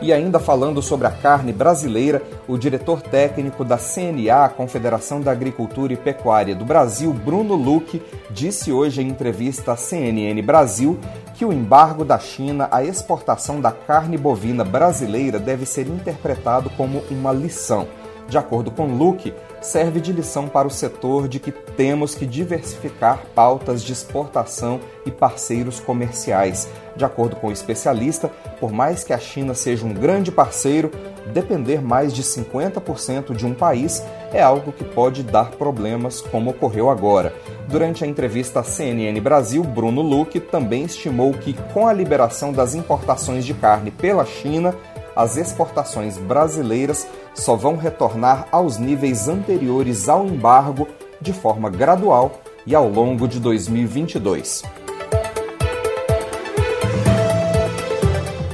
E 0.00 0.10
ainda 0.14 0.38
falando 0.38 0.80
sobre 0.80 1.06
a 1.06 1.10
carne 1.10 1.52
brasileira, 1.52 2.22
o 2.48 2.56
diretor 2.56 3.02
técnico 3.02 3.62
da 3.62 3.76
CNA, 3.76 4.48
Confederação 4.48 5.20
da 5.20 5.30
Agricultura 5.30 5.92
e 5.92 5.96
Pecuária 5.96 6.54
do 6.54 6.64
Brasil, 6.64 7.12
Bruno 7.12 7.54
Luque, 7.54 8.00
disse 8.30 8.72
hoje 8.72 9.02
em 9.02 9.08
entrevista 9.08 9.72
à 9.72 9.76
CNN 9.76 10.40
Brasil 10.40 10.98
que 11.34 11.44
o 11.44 11.52
embargo 11.52 12.02
da 12.02 12.18
China 12.18 12.66
à 12.70 12.82
exportação 12.82 13.60
da 13.60 13.72
carne 13.72 14.16
bovina 14.16 14.64
brasileira 14.64 15.38
deve 15.38 15.66
ser 15.66 15.86
interpretado 15.86 16.70
como 16.70 17.02
uma 17.10 17.30
lição. 17.30 17.86
De 18.26 18.38
acordo 18.38 18.70
com 18.70 18.86
Luque, 18.86 19.34
serve 19.66 20.00
de 20.00 20.12
lição 20.12 20.48
para 20.48 20.68
o 20.68 20.70
setor 20.70 21.26
de 21.26 21.40
que 21.40 21.50
temos 21.50 22.14
que 22.14 22.24
diversificar 22.24 23.24
pautas 23.34 23.82
de 23.82 23.92
exportação 23.92 24.80
e 25.04 25.10
parceiros 25.10 25.80
comerciais. 25.80 26.68
De 26.94 27.04
acordo 27.04 27.36
com 27.36 27.48
o 27.48 27.52
especialista, 27.52 28.30
por 28.60 28.72
mais 28.72 29.02
que 29.02 29.12
a 29.12 29.18
China 29.18 29.54
seja 29.54 29.84
um 29.84 29.92
grande 29.92 30.30
parceiro, 30.30 30.90
depender 31.32 31.82
mais 31.82 32.14
de 32.14 32.22
50% 32.22 33.34
de 33.34 33.44
um 33.44 33.52
país 33.52 34.02
é 34.32 34.40
algo 34.40 34.72
que 34.72 34.84
pode 34.84 35.22
dar 35.22 35.50
problemas, 35.52 36.20
como 36.20 36.50
ocorreu 36.50 36.88
agora. 36.88 37.34
Durante 37.68 38.04
a 38.04 38.06
entrevista 38.06 38.60
à 38.60 38.62
CNN 38.62 39.18
Brasil, 39.20 39.62
Bruno 39.64 40.00
Luque 40.00 40.38
também 40.38 40.84
estimou 40.84 41.32
que, 41.32 41.52
com 41.74 41.88
a 41.88 41.92
liberação 41.92 42.52
das 42.52 42.74
importações 42.74 43.44
de 43.44 43.54
carne 43.54 43.90
pela 43.90 44.24
China, 44.24 44.74
as 45.16 45.38
exportações 45.38 46.18
brasileiras 46.18 47.08
só 47.34 47.56
vão 47.56 47.76
retornar 47.76 48.46
aos 48.52 48.76
níveis 48.76 49.26
anteriores 49.26 50.08
ao 50.10 50.26
embargo 50.26 50.86
de 51.20 51.32
forma 51.32 51.70
gradual 51.70 52.42
e 52.66 52.74
ao 52.74 52.86
longo 52.86 53.26
de 53.26 53.40
2022. 53.40 54.62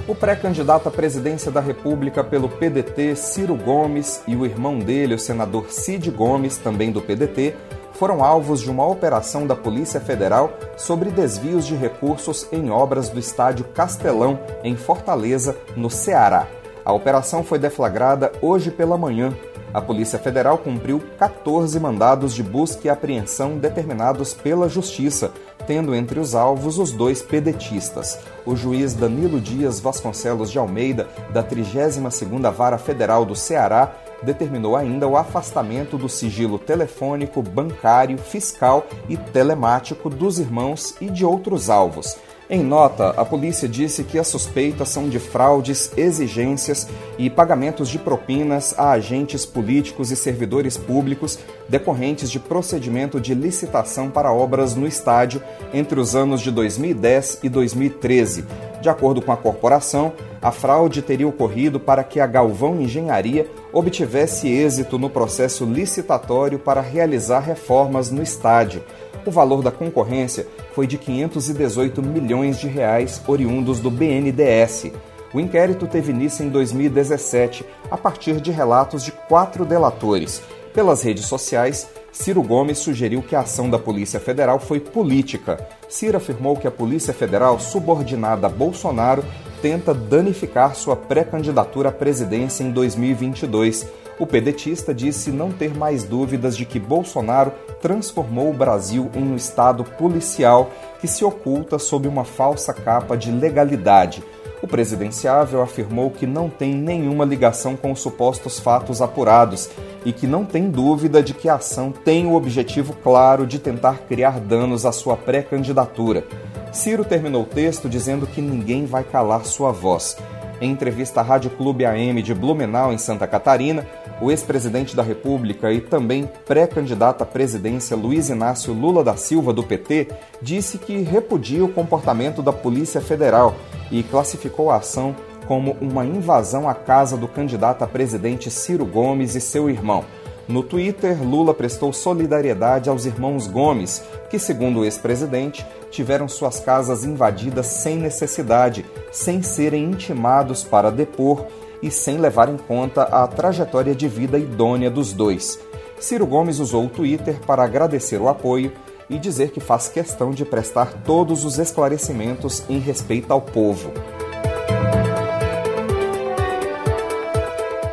O 0.07 0.15
pré-candidato 0.15 0.89
à 0.89 0.93
presidência 0.93 1.51
da 1.51 1.61
República 1.61 2.23
pelo 2.23 2.49
PDT, 2.49 3.17
Ciro 3.17 3.57
Gomes, 3.57 4.23
e 4.29 4.37
o 4.37 4.45
irmão 4.45 4.79
dele, 4.79 5.15
o 5.15 5.19
senador 5.19 5.71
Cid 5.71 6.11
Gomes, 6.11 6.59
também 6.59 6.93
do 6.93 7.01
PDT, 7.01 7.57
foram 8.03 8.25
alvos 8.25 8.61
de 8.61 8.69
uma 8.69 8.85
operação 8.85 9.47
da 9.47 9.55
Polícia 9.55 10.01
Federal 10.01 10.53
sobre 10.77 11.09
desvios 11.09 11.65
de 11.65 11.77
recursos 11.77 12.49
em 12.51 12.69
obras 12.69 13.09
do 13.09 13.21
estádio 13.21 13.65
Castelão, 13.67 14.41
em 14.65 14.75
Fortaleza, 14.75 15.57
no 15.77 15.89
Ceará. 15.89 16.49
A 16.85 16.93
operação 16.93 17.45
foi 17.45 17.61
deflagrada 17.61 18.33
hoje 18.43 18.73
pela 18.73 18.99
manhã. 18.99 19.33
A 19.73 19.81
Polícia 19.81 20.19
Federal 20.19 20.59
cumpriu 20.59 21.01
14 21.17 21.79
mandados 21.79 22.35
de 22.35 22.43
busca 22.43 22.89
e 22.89 22.91
apreensão 22.91 23.57
determinados 23.57 24.35
pela 24.35 24.69
Justiça, 24.69 25.31
tendo 25.67 25.95
entre 25.95 26.21
os 26.21 26.35
alvos 26.35 26.79
os 26.79 26.93
dois 26.93 27.23
pedetistas. 27.23 28.19
O 28.45 28.57
juiz 28.57 28.95
Danilo 28.95 29.41
Dias 29.41 29.81
Vasconcelos 29.81 30.51
de 30.51 30.59
Almeida, 30.59 31.09
da 31.33 31.43
32ª 31.43 32.51
Vara 32.53 32.79
Federal 32.79 33.25
do 33.25 33.35
Ceará, 33.35 33.95
determinou 34.23 34.77
ainda 34.77 35.07
o 35.09 35.17
afastamento 35.17 35.99
do 35.99 36.09
sigilo 36.09 36.59
telefônico, 36.59 37.43
bancário, 37.43 38.19
fiscal 38.19 38.87
e 39.09 39.17
telemático 39.17 40.09
dos 40.09 40.39
irmãos 40.39 40.95
e 41.01 41.11
de 41.11 41.25
outros 41.25 41.69
alvos. 41.69 42.17
Em 42.55 42.63
nota, 42.63 43.15
a 43.17 43.25
polícia 43.25 43.67
disse 43.67 44.05
que 44.05 44.19
as 44.19 44.29
suspeitas 44.29 44.91
são 44.91 45.09
de 45.09 45.19
fraudes, 45.19 45.91
exigências 45.97 46.87
e 47.17 47.31
pagamentos 47.31 47.89
de 47.89 47.99
propinas 47.99 48.79
a 48.79 48.91
agentes 48.91 49.47
políticos 49.47 50.11
e 50.11 50.17
servidores 50.17 50.77
públicos 50.77 51.39
decorrentes 51.67 52.31
de 52.31 52.39
procedimento 52.39 53.19
de 53.19 53.33
licitação 53.35 54.11
para 54.11 54.31
obras 54.31 54.75
no 54.75 54.87
estádio 54.87 55.43
entre 55.73 55.99
os 55.99 56.15
anos 56.15 56.43
de 56.43 56.51
2010 56.51 57.39
e 57.43 57.49
2013. 57.49 58.45
De 58.83 58.91
acordo 58.91 59.23
com 59.23 59.33
a 59.33 59.37
corporação, 59.39 60.13
a 60.43 60.51
fraude 60.51 61.01
teria 61.01 61.27
ocorrido 61.27 61.81
para 61.81 62.05
que 62.05 62.21
a 62.21 62.27
Galvão 62.27 62.83
Engenharia 62.83 63.47
obtivesse 63.73 64.49
êxito 64.49 64.99
no 64.99 65.09
processo 65.09 65.65
licitatório 65.65 66.59
para 66.59 66.83
realizar 66.83 67.41
reformas 67.41 68.11
no 68.11 68.23
estádio. 68.23 68.83
O 69.25 69.31
valor 69.31 69.63
da 69.63 69.71
concorrência 69.71 70.47
foi 70.75 70.87
de 70.87 70.99
518 70.99 72.03
milhões 72.03 72.59
de 72.59 72.67
reais 72.67 73.23
oriundos 73.27 73.79
do 73.79 73.91
BNDES. 73.91 74.93
O 75.33 75.39
inquérito 75.39 75.87
teve 75.87 76.11
início 76.11 76.45
em 76.45 76.49
2017, 76.49 77.65
a 77.91 77.97
partir 77.97 78.41
de 78.41 78.51
relatos 78.51 79.05
de 79.05 79.13
quatro 79.13 79.65
delatores. 79.65 80.43
Pelas 80.75 81.03
redes 81.03 81.27
sociais, 81.27 81.89
Ciro 82.11 82.43
Gomes 82.43 82.79
sugeriu 82.79 83.23
que 83.23 83.37
a 83.37 83.41
ação 83.41 83.71
da 83.71 83.79
Polícia 83.79 84.19
Federal 84.19 84.59
foi 84.59 84.81
política. 84.81 85.67
Ciro 85.89 86.17
afirmou 86.17 86.57
que 86.57 86.67
a 86.67 86.71
Polícia 86.71 87.15
Federal, 87.15 87.61
subordinada 87.61 88.47
a 88.47 88.51
Bolsonaro, 88.51 89.25
tenta 89.63 89.95
danificar 89.95 90.75
sua 90.75 90.97
pré-candidatura 90.97 91.91
à 91.91 91.93
presidência 91.93 92.65
em 92.65 92.71
2022 92.71 93.87
o 94.19 94.27
pedetista 94.27 94.95
disse 94.95 95.31
não 95.31 95.51
ter 95.51 95.77
mais 95.77 96.05
dúvidas 96.05 96.57
de 96.57 96.65
que 96.65 96.79
Bolsonaro 96.79 97.53
transformou 97.81 98.51
o 98.51 98.55
Brasil 98.55 99.11
em 99.15 99.23
um 99.23 99.37
Estado 99.37 99.85
policial 99.85 100.71
que 101.01 101.09
se 101.09 101.25
oculta 101.25 101.79
sob 101.79 102.07
uma 102.07 102.25
falsa 102.25 102.73
capa 102.73 103.17
de 103.17 103.31
legalidade. 103.31 104.23
O 104.63 104.69
presidenciável 104.69 105.61
afirmou 105.61 106.09
que 106.09 106.25
não 106.25 106.49
tem 106.49 106.73
nenhuma 106.73 107.25
ligação 107.25 107.75
com 107.75 107.91
os 107.91 108.01
supostos 108.01 108.61
fatos 108.61 109.03
apurados 109.03 109.69
e 110.05 110.13
que 110.13 110.27
não 110.27 110.45
tem 110.45 110.71
dúvida 110.71 111.21
de 111.21 111.35
que 111.35 111.49
a 111.49 111.57
ação 111.57 111.91
tem 111.91 112.27
o 112.27 112.35
objetivo 112.35 112.95
claro 113.03 113.45
de 113.45 113.59
tentar 113.59 113.99
criar 114.09 114.39
danos 114.39 114.87
à 114.87 114.93
sua 114.93 115.17
pré-candidatura. 115.17 116.25
Ciro 116.73 117.05
terminou 117.05 117.43
o 117.43 117.47
texto 117.47 117.89
dizendo 117.89 118.27
que 118.27 118.41
ninguém 118.41 118.87
vai 118.87 119.03
calar 119.03 119.45
sua 119.45 119.73
voz. 119.73 120.17
Em 120.63 120.71
entrevista 120.71 121.19
à 121.19 121.25
Rádio 121.25 121.51
Clube 121.51 121.85
AM 121.85 122.23
de 122.23 122.33
Blumenau, 122.33 122.93
em 122.93 122.97
Santa 122.97 123.27
Catarina, 123.27 123.85
o 124.21 124.31
ex-presidente 124.31 124.95
da 124.95 125.03
República 125.03 125.73
e 125.73 125.81
também 125.81 126.31
pré-candidato 126.47 127.23
à 127.23 127.27
presidência 127.27 127.97
Luiz 127.97 128.29
Inácio 128.29 128.73
Lula 128.73 129.03
da 129.03 129.17
Silva, 129.17 129.53
do 129.53 129.65
PT, 129.65 130.07
disse 130.41 130.79
que 130.79 130.99
repudia 130.99 131.65
o 131.65 131.73
comportamento 131.73 132.41
da 132.45 132.53
Polícia 132.53 133.01
Federal 133.01 133.57
e 133.91 134.05
classificou 134.05 134.71
a 134.71 134.77
ação 134.77 135.17
como 135.49 135.77
uma 135.81 136.07
invasão 136.07 136.69
à 136.69 136.75
casa 136.75 137.17
do 137.17 137.27
candidato 137.27 137.83
a 137.83 137.87
presidente 137.89 138.49
Ciro 138.49 138.87
Gomes 138.87 139.35
e 139.35 139.41
seu 139.41 139.69
irmão. 139.69 140.05
No 140.49 140.63
Twitter, 140.63 141.23
Lula 141.23 141.55
prestou 141.55 141.93
solidariedade 141.93 142.91
aos 142.91 143.05
irmãos 143.05 143.47
Gomes, 143.47 144.03
que, 144.29 144.39
segundo 144.39 144.81
o 144.81 144.85
ex-presidente, 144.85 145.65
tiveram 145.91 146.29
suas 146.29 146.59
casas 146.59 147.05
invadidas 147.05 147.67
sem 147.67 147.97
necessidade, 147.97 148.85
sem 149.13 149.43
serem 149.43 149.85
intimados 149.85 150.65
para 150.65 150.91
depor 150.91 151.47
e 151.83 151.91
sem 151.91 152.19
levar 152.19 152.49
em 152.49 152.57
conta 152.57 153.03
a 153.03 153.27
trajetória 153.27 153.95
de 153.95 154.09
vida 154.09 154.39
idônea 154.39 154.91
dos 154.91 155.13
dois. 155.13 155.59
Ciro 155.99 156.27
Gomes 156.27 156.59
usou 156.59 156.87
o 156.87 156.91
Twitter 156.91 157.39
para 157.47 157.63
agradecer 157.63 158.21
o 158.21 158.29
apoio 158.29 158.73
e 159.09 159.19
dizer 159.19 159.51
que 159.51 159.61
faz 159.61 159.89
questão 159.89 160.31
de 160.31 160.45
prestar 160.45 161.03
todos 161.05 161.45
os 161.45 161.59
esclarecimentos 161.59 162.65
em 162.69 162.79
respeito 162.79 163.33
ao 163.33 163.41
povo. 163.41 163.93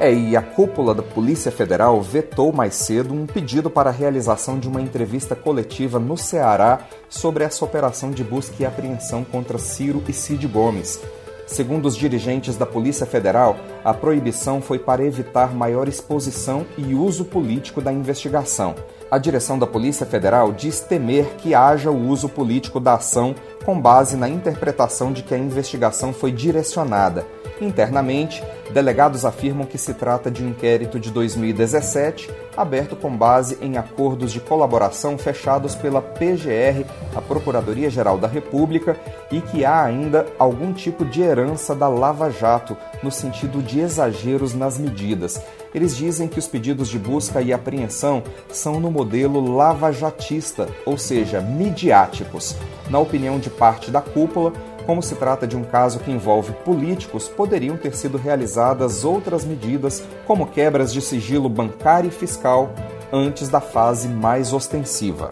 É, 0.01 0.13
e 0.13 0.33
a 0.33 0.41
cúpula 0.41 0.95
da 0.95 1.03
Polícia 1.03 1.51
Federal 1.51 2.01
vetou 2.01 2.53
mais 2.53 2.73
cedo 2.73 3.13
um 3.13 3.25
pedido 3.25 3.69
para 3.69 3.89
a 3.89 3.93
realização 3.93 4.57
de 4.57 4.65
uma 4.65 4.81
entrevista 4.81 5.35
coletiva 5.35 5.99
no 5.99 6.15
Ceará 6.15 6.87
sobre 7.09 7.43
essa 7.43 7.65
operação 7.65 8.09
de 8.09 8.23
busca 8.23 8.55
e 8.61 8.65
apreensão 8.65 9.25
contra 9.25 9.57
Ciro 9.57 10.01
e 10.07 10.13
Cid 10.13 10.47
Gomes. 10.47 11.01
Segundo 11.45 11.85
os 11.85 11.97
dirigentes 11.97 12.55
da 12.55 12.65
Polícia 12.65 13.05
Federal, 13.05 13.57
a 13.83 13.93
proibição 13.93 14.61
foi 14.61 14.79
para 14.79 15.03
evitar 15.03 15.53
maior 15.53 15.89
exposição 15.89 16.65
e 16.77 16.95
uso 16.95 17.25
político 17.25 17.81
da 17.81 17.91
investigação. 17.91 18.75
A 19.11 19.17
direção 19.17 19.59
da 19.59 19.67
Polícia 19.67 20.05
Federal 20.05 20.53
diz 20.53 20.79
temer 20.79 21.25
que 21.39 21.53
haja 21.53 21.91
o 21.91 22.07
uso 22.07 22.29
político 22.29 22.79
da 22.79 22.93
ação 22.93 23.35
com 23.65 23.77
base 23.77 24.15
na 24.15 24.29
interpretação 24.29 25.11
de 25.11 25.23
que 25.23 25.33
a 25.33 25.37
investigação 25.37 26.13
foi 26.13 26.31
direcionada 26.31 27.25
Internamente, 27.61 28.43
delegados 28.71 29.25
afirmam 29.25 29.65
que 29.65 29.77
se 29.77 29.93
trata 29.93 30.31
de 30.31 30.43
um 30.43 30.49
inquérito 30.49 30.99
de 30.99 31.11
2017, 31.11 32.29
aberto 32.55 32.95
com 32.95 33.15
base 33.15 33.57
em 33.61 33.77
acordos 33.77 34.31
de 34.31 34.39
colaboração 34.39 35.17
fechados 35.17 35.75
pela 35.75 36.01
PGR, 36.01 36.85
a 37.15 37.21
Procuradoria-Geral 37.21 38.17
da 38.17 38.27
República, 38.27 38.97
e 39.31 39.41
que 39.41 39.65
há 39.65 39.83
ainda 39.83 40.25
algum 40.37 40.73
tipo 40.73 41.03
de 41.03 41.21
herança 41.21 41.75
da 41.75 41.87
Lava 41.87 42.29
Jato, 42.29 42.77
no 43.03 43.11
sentido 43.11 43.61
de 43.61 43.79
exageros 43.79 44.53
nas 44.53 44.77
medidas. 44.77 45.41
Eles 45.73 45.95
dizem 45.95 46.27
que 46.27 46.39
os 46.39 46.47
pedidos 46.47 46.87
de 46.87 46.97
busca 46.97 47.41
e 47.41 47.53
apreensão 47.53 48.23
são 48.49 48.79
no 48.79 48.89
modelo 48.89 49.55
lavajatista, 49.55 50.67
ou 50.85 50.97
seja, 50.97 51.41
midiáticos. 51.41 52.55
Na 52.89 52.97
opinião 52.99 53.37
de 53.37 53.49
parte 53.49 53.91
da 53.91 54.01
cúpula, 54.01 54.51
como 54.89 55.03
se 55.03 55.13
trata 55.13 55.45
de 55.45 55.55
um 55.55 55.63
caso 55.63 55.99
que 55.99 56.09
envolve 56.09 56.51
políticos, 56.65 57.27
poderiam 57.27 57.77
ter 57.77 57.95
sido 57.95 58.17
realizadas 58.17 59.05
outras 59.05 59.45
medidas, 59.45 60.03
como 60.25 60.47
quebras 60.47 60.91
de 60.91 60.99
sigilo 60.99 61.47
bancário 61.47 62.07
e 62.07 62.11
fiscal, 62.11 62.71
antes 63.13 63.49
da 63.49 63.61
fase 63.61 64.07
mais 64.07 64.51
ostensiva. 64.51 65.31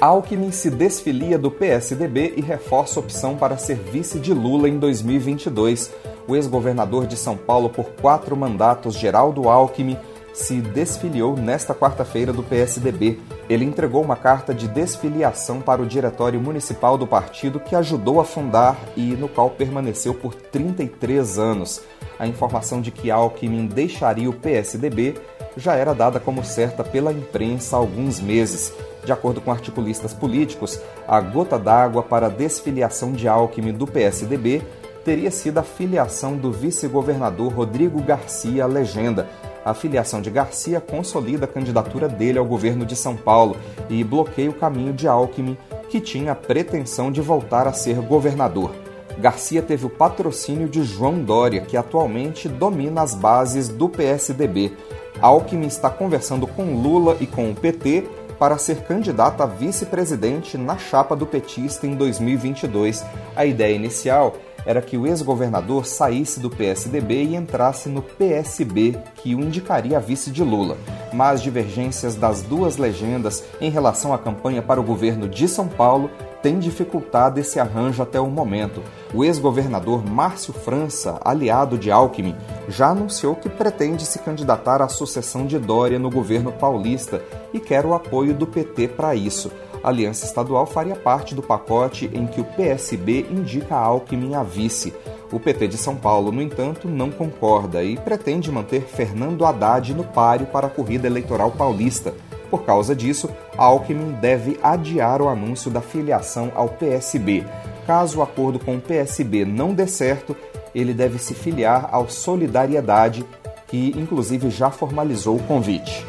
Alckmin 0.00 0.50
se 0.50 0.70
desfilia 0.70 1.38
do 1.38 1.50
PSDB 1.50 2.32
e 2.38 2.40
reforça 2.40 2.98
opção 2.98 3.36
para 3.36 3.58
ser 3.58 3.76
vice 3.76 4.18
de 4.18 4.32
Lula 4.32 4.66
em 4.66 4.78
2022. 4.78 5.92
O 6.26 6.36
ex-governador 6.36 7.06
de 7.06 7.18
São 7.18 7.36
Paulo 7.36 7.68
por 7.68 7.90
quatro 8.00 8.34
mandatos, 8.34 8.94
Geraldo 8.94 9.46
Alckmin, 9.46 9.98
se 10.32 10.60
desfiliou 10.60 11.36
nesta 11.36 11.74
quarta-feira 11.74 12.32
do 12.32 12.42
PSDB. 12.42 13.18
Ele 13.48 13.64
entregou 13.64 14.02
uma 14.02 14.16
carta 14.16 14.54
de 14.54 14.68
desfiliação 14.68 15.60
para 15.60 15.82
o 15.82 15.86
Diretório 15.86 16.40
Municipal 16.40 16.96
do 16.96 17.06
partido 17.06 17.60
que 17.60 17.74
ajudou 17.74 18.20
a 18.20 18.24
fundar 18.24 18.76
e 18.96 19.12
no 19.12 19.28
qual 19.28 19.50
permaneceu 19.50 20.14
por 20.14 20.34
33 20.34 21.38
anos. 21.38 21.82
A 22.18 22.26
informação 22.26 22.80
de 22.80 22.90
que 22.90 23.10
Alckmin 23.10 23.66
deixaria 23.66 24.28
o 24.28 24.34
PSDB 24.34 25.14
já 25.56 25.74
era 25.74 25.94
dada 25.94 26.20
como 26.20 26.44
certa 26.44 26.84
pela 26.84 27.12
imprensa 27.12 27.76
há 27.76 27.78
alguns 27.78 28.20
meses. 28.20 28.72
De 29.04 29.12
acordo 29.12 29.40
com 29.40 29.50
articulistas 29.50 30.12
políticos, 30.12 30.80
a 31.08 31.20
gota 31.20 31.58
d'água 31.58 32.02
para 32.02 32.26
a 32.26 32.30
desfiliação 32.30 33.12
de 33.12 33.26
Alckmin 33.26 33.72
do 33.72 33.86
PSDB 33.86 34.62
teria 35.04 35.30
sido 35.30 35.58
a 35.58 35.62
filiação 35.62 36.36
do 36.36 36.52
vice-governador 36.52 37.52
Rodrigo 37.52 38.02
Garcia 38.02 38.64
à 38.64 38.66
legenda, 38.66 39.28
a 39.64 39.74
filiação 39.74 40.20
de 40.20 40.30
Garcia 40.30 40.80
consolida 40.80 41.44
a 41.44 41.48
candidatura 41.48 42.08
dele 42.08 42.38
ao 42.38 42.44
governo 42.44 42.84
de 42.84 42.96
São 42.96 43.16
Paulo 43.16 43.56
e 43.88 44.02
bloqueia 44.02 44.50
o 44.50 44.54
caminho 44.54 44.92
de 44.92 45.06
Alckmin, 45.06 45.56
que 45.88 46.00
tinha 46.00 46.32
a 46.32 46.36
pretensão 46.36 47.10
de 47.10 47.20
voltar 47.20 47.66
a 47.66 47.72
ser 47.72 47.96
governador. 47.96 48.72
Garcia 49.18 49.60
teve 49.60 49.84
o 49.84 49.90
patrocínio 49.90 50.68
de 50.68 50.82
João 50.82 51.22
Dória, 51.22 51.60
que 51.60 51.76
atualmente 51.76 52.48
domina 52.48 53.02
as 53.02 53.14
bases 53.14 53.68
do 53.68 53.88
PSDB. 53.88 54.72
Alckmin 55.20 55.66
está 55.66 55.90
conversando 55.90 56.46
com 56.46 56.80
Lula 56.80 57.16
e 57.20 57.26
com 57.26 57.50
o 57.50 57.54
PT 57.54 58.08
para 58.38 58.56
ser 58.56 58.84
candidato 58.84 59.42
a 59.42 59.46
vice-presidente 59.46 60.56
na 60.56 60.78
chapa 60.78 61.14
do 61.14 61.26
petista 61.26 61.86
em 61.86 61.94
2022. 61.94 63.04
A 63.36 63.44
ideia 63.44 63.74
inicial 63.74 64.34
era 64.64 64.82
que 64.82 64.96
o 64.96 65.06
ex-governador 65.06 65.86
saísse 65.86 66.40
do 66.40 66.50
PSDB 66.50 67.24
e 67.24 67.36
entrasse 67.36 67.88
no 67.88 68.02
PSB, 68.02 68.98
que 69.16 69.34
o 69.34 69.40
indicaria 69.40 69.96
a 69.96 70.00
vice 70.00 70.30
de 70.30 70.42
Lula. 70.42 70.76
Mas 71.12 71.42
divergências 71.42 72.14
das 72.14 72.42
duas 72.42 72.76
legendas 72.76 73.44
em 73.60 73.70
relação 73.70 74.12
à 74.12 74.18
campanha 74.18 74.62
para 74.62 74.80
o 74.80 74.84
governo 74.84 75.28
de 75.28 75.48
São 75.48 75.66
Paulo 75.66 76.10
têm 76.42 76.58
dificultado 76.58 77.38
esse 77.38 77.60
arranjo 77.60 78.02
até 78.02 78.18
o 78.18 78.28
momento. 78.28 78.82
O 79.12 79.24
ex-governador 79.24 80.04
Márcio 80.08 80.52
França, 80.52 81.20
aliado 81.22 81.76
de 81.76 81.90
Alckmin, 81.90 82.34
já 82.68 82.88
anunciou 82.88 83.34
que 83.34 83.48
pretende 83.48 84.06
se 84.06 84.18
candidatar 84.20 84.80
à 84.80 84.88
sucessão 84.88 85.46
de 85.46 85.58
Dória 85.58 85.98
no 85.98 86.10
governo 86.10 86.52
paulista 86.52 87.22
e 87.52 87.60
quer 87.60 87.84
o 87.84 87.92
apoio 87.92 88.32
do 88.32 88.46
PT 88.46 88.88
para 88.88 89.14
isso 89.14 89.50
a 89.82 89.88
aliança 89.88 90.24
estadual 90.24 90.66
faria 90.66 90.94
parte 90.94 91.34
do 91.34 91.42
pacote 91.42 92.10
em 92.12 92.26
que 92.26 92.40
o 92.40 92.44
PSB 92.44 93.26
indica 93.30 93.74
Alckmin 93.74 94.34
a 94.34 94.42
vice. 94.42 94.92
O 95.32 95.40
PT 95.40 95.68
de 95.68 95.76
São 95.76 95.96
Paulo, 95.96 96.30
no 96.30 96.42
entanto, 96.42 96.88
não 96.88 97.10
concorda 97.10 97.82
e 97.82 97.96
pretende 97.96 98.50
manter 98.50 98.82
Fernando 98.82 99.44
Haddad 99.44 99.94
no 99.94 100.04
páreo 100.04 100.46
para 100.46 100.66
a 100.66 100.70
corrida 100.70 101.06
eleitoral 101.06 101.50
paulista. 101.50 102.12
Por 102.50 102.64
causa 102.64 102.94
disso, 102.94 103.30
Alckmin 103.56 104.12
deve 104.20 104.58
adiar 104.62 105.22
o 105.22 105.28
anúncio 105.28 105.70
da 105.70 105.80
filiação 105.80 106.50
ao 106.54 106.68
PSB. 106.68 107.44
Caso 107.86 108.18
o 108.18 108.22
acordo 108.22 108.58
com 108.58 108.76
o 108.76 108.80
PSB 108.80 109.44
não 109.44 109.72
dê 109.72 109.86
certo, 109.86 110.36
ele 110.74 110.92
deve 110.92 111.18
se 111.18 111.34
filiar 111.34 111.88
ao 111.92 112.08
Solidariedade, 112.08 113.24
que 113.68 113.94
inclusive 113.96 114.50
já 114.50 114.70
formalizou 114.70 115.36
o 115.36 115.42
convite. 115.44 116.04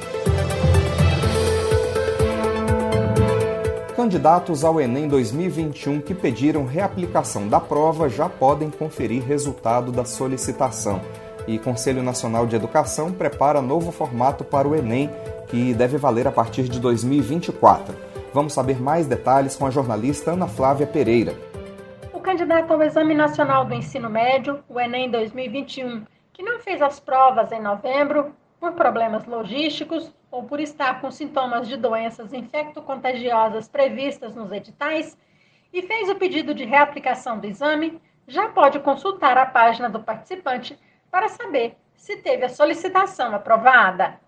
Candidatos 4.01 4.65
ao 4.65 4.81
Enem 4.81 5.07
2021 5.07 6.01
que 6.01 6.15
pediram 6.15 6.65
reaplicação 6.65 7.47
da 7.47 7.59
prova 7.59 8.09
já 8.09 8.27
podem 8.27 8.71
conferir 8.71 9.23
resultado 9.23 9.91
da 9.91 10.03
solicitação. 10.03 10.99
E 11.47 11.59
Conselho 11.59 12.01
Nacional 12.01 12.47
de 12.47 12.55
Educação 12.55 13.13
prepara 13.13 13.61
novo 13.61 13.91
formato 13.91 14.43
para 14.43 14.67
o 14.67 14.75
Enem, 14.75 15.07
que 15.49 15.75
deve 15.75 15.97
valer 15.97 16.27
a 16.27 16.31
partir 16.31 16.63
de 16.63 16.79
2024. 16.79 17.95
Vamos 18.33 18.53
saber 18.53 18.81
mais 18.81 19.05
detalhes 19.05 19.55
com 19.55 19.67
a 19.67 19.69
jornalista 19.69 20.31
Ana 20.31 20.47
Flávia 20.47 20.87
Pereira. 20.87 21.35
O 22.11 22.19
candidato 22.19 22.73
ao 22.73 22.81
Exame 22.81 23.13
Nacional 23.13 23.65
do 23.65 23.75
Ensino 23.75 24.09
Médio, 24.09 24.63
o 24.67 24.79
Enem 24.79 25.11
2021, 25.11 26.05
que 26.33 26.41
não 26.41 26.59
fez 26.59 26.81
as 26.81 26.99
provas 26.99 27.51
em 27.51 27.61
novembro 27.61 28.33
por 28.59 28.71
problemas 28.71 29.27
logísticos, 29.27 30.11
ou 30.31 30.43
por 30.43 30.61
estar 30.61 31.01
com 31.01 31.11
sintomas 31.11 31.67
de 31.67 31.75
doenças 31.75 32.33
infectocontagiosas 32.33 33.67
previstas 33.67 34.33
nos 34.33 34.51
editais 34.51 35.17
e 35.73 35.81
fez 35.81 36.09
o 36.09 36.15
pedido 36.15 36.53
de 36.53 36.63
reaplicação 36.63 37.37
do 37.37 37.45
exame, 37.45 38.01
já 38.27 38.47
pode 38.47 38.79
consultar 38.79 39.37
a 39.37 39.45
página 39.45 39.89
do 39.89 40.01
participante 40.01 40.79
para 41.11 41.27
saber 41.27 41.75
se 41.95 42.17
teve 42.17 42.45
a 42.45 42.49
solicitação 42.49 43.35
aprovada. 43.35 44.19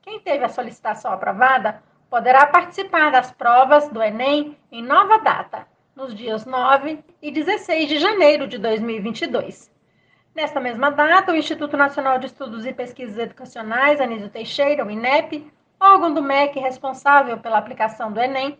Quem 0.00 0.20
teve 0.20 0.44
a 0.44 0.48
solicitação 0.48 1.12
aprovada 1.12 1.82
poderá 2.08 2.46
participar 2.46 3.10
das 3.10 3.32
provas 3.32 3.88
do 3.88 4.02
Enem 4.02 4.56
em 4.70 4.82
nova 4.82 5.18
data, 5.18 5.66
nos 5.96 6.14
dias 6.14 6.46
9 6.46 7.02
e 7.20 7.30
16 7.30 7.88
de 7.88 7.98
janeiro 7.98 8.46
de 8.46 8.58
2022. 8.58 9.73
Nesta 10.34 10.58
mesma 10.58 10.90
data, 10.90 11.30
o 11.30 11.36
Instituto 11.36 11.76
Nacional 11.76 12.18
de 12.18 12.26
Estudos 12.26 12.66
e 12.66 12.72
Pesquisas 12.72 13.16
Educacionais, 13.16 14.00
Anísio 14.00 14.28
Teixeira, 14.28 14.84
o 14.84 14.90
INEP, 14.90 15.46
órgão 15.78 16.12
do 16.12 16.20
MEC 16.20 16.58
responsável 16.58 17.38
pela 17.38 17.56
aplicação 17.56 18.12
do 18.12 18.18
Enem, 18.18 18.58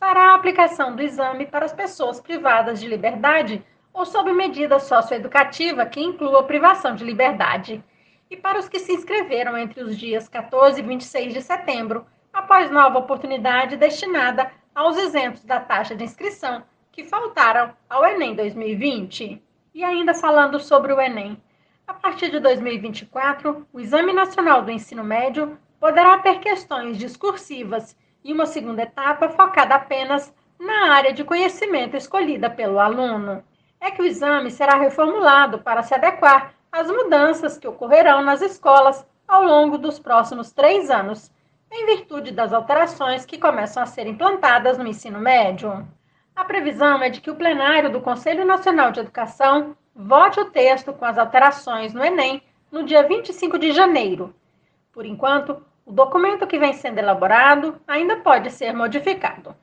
fará 0.00 0.32
a 0.32 0.34
aplicação 0.34 0.96
do 0.96 1.00
exame 1.00 1.46
para 1.46 1.64
as 1.64 1.72
pessoas 1.72 2.20
privadas 2.20 2.80
de 2.80 2.88
liberdade 2.88 3.64
ou 3.94 4.04
sob 4.04 4.32
medida 4.32 4.80
socioeducativa 4.80 5.86
que 5.86 6.02
inclua 6.02 6.42
privação 6.42 6.96
de 6.96 7.04
liberdade, 7.04 7.84
e 8.28 8.36
para 8.36 8.58
os 8.58 8.68
que 8.68 8.80
se 8.80 8.92
inscreveram 8.92 9.56
entre 9.56 9.80
os 9.80 9.96
dias 9.96 10.28
14 10.28 10.80
e 10.80 10.82
26 10.82 11.34
de 11.34 11.40
setembro, 11.40 12.04
após 12.32 12.68
nova 12.68 12.98
oportunidade 12.98 13.76
destinada 13.76 14.50
aos 14.74 14.96
isentos 14.96 15.44
da 15.44 15.60
taxa 15.60 15.94
de 15.94 16.02
inscrição 16.02 16.64
que 16.90 17.04
faltaram 17.04 17.72
ao 17.88 18.04
Enem 18.04 18.34
2020. 18.34 19.40
E 19.74 19.82
ainda 19.82 20.12
falando 20.12 20.60
sobre 20.60 20.92
o 20.92 21.00
Enem, 21.00 21.42
a 21.86 21.94
partir 21.94 22.30
de 22.30 22.38
2024, 22.38 23.66
o 23.72 23.80
Exame 23.80 24.12
Nacional 24.12 24.62
do 24.62 24.70
Ensino 24.70 25.02
Médio 25.02 25.58
poderá 25.80 26.18
ter 26.18 26.40
questões 26.40 26.98
discursivas 26.98 27.96
e 28.22 28.32
uma 28.34 28.44
segunda 28.44 28.82
etapa 28.82 29.30
focada 29.30 29.74
apenas 29.74 30.32
na 30.60 30.92
área 30.92 31.12
de 31.12 31.24
conhecimento 31.24 31.96
escolhida 31.96 32.50
pelo 32.50 32.78
aluno. 32.78 33.42
É 33.80 33.90
que 33.90 34.02
o 34.02 34.04
exame 34.04 34.50
será 34.50 34.76
reformulado 34.76 35.60
para 35.60 35.82
se 35.82 35.94
adequar 35.94 36.54
às 36.70 36.88
mudanças 36.90 37.56
que 37.56 37.66
ocorrerão 37.66 38.22
nas 38.22 38.42
escolas 38.42 39.06
ao 39.26 39.42
longo 39.42 39.78
dos 39.78 39.98
próximos 39.98 40.52
três 40.52 40.90
anos, 40.90 41.32
em 41.70 41.86
virtude 41.86 42.30
das 42.30 42.52
alterações 42.52 43.24
que 43.24 43.38
começam 43.38 43.82
a 43.82 43.86
ser 43.86 44.06
implantadas 44.06 44.76
no 44.76 44.86
ensino 44.86 45.18
médio. 45.18 45.88
A 46.34 46.44
previsão 46.44 47.02
é 47.02 47.10
de 47.10 47.20
que 47.20 47.30
o 47.30 47.36
plenário 47.36 47.90
do 47.90 48.00
Conselho 48.00 48.44
Nacional 48.46 48.90
de 48.90 49.00
Educação 49.00 49.76
vote 49.94 50.40
o 50.40 50.46
texto 50.46 50.92
com 50.92 51.04
as 51.04 51.18
alterações 51.18 51.92
no 51.92 52.02
Enem 52.02 52.42
no 52.70 52.82
dia 52.84 53.06
25 53.06 53.58
de 53.58 53.70
janeiro. 53.72 54.34
Por 54.92 55.04
enquanto, 55.04 55.62
o 55.84 55.92
documento 55.92 56.46
que 56.46 56.58
vem 56.58 56.72
sendo 56.72 56.98
elaborado 56.98 57.78
ainda 57.86 58.16
pode 58.16 58.50
ser 58.50 58.72
modificado. 58.72 59.54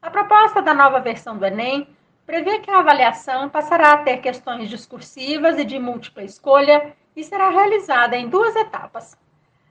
A 0.00 0.08
proposta 0.08 0.62
da 0.62 0.72
nova 0.72 1.00
versão 1.00 1.36
do 1.36 1.44
Enem 1.44 1.88
prevê 2.24 2.60
que 2.60 2.70
a 2.70 2.78
avaliação 2.78 3.48
passará 3.48 3.94
a 3.94 3.98
ter 3.98 4.18
questões 4.18 4.70
discursivas 4.70 5.58
e 5.58 5.64
de 5.64 5.80
múltipla 5.80 6.22
escolha 6.22 6.94
e 7.16 7.24
será 7.24 7.50
realizada 7.50 8.16
em 8.16 8.28
duas 8.28 8.54
etapas. 8.54 9.18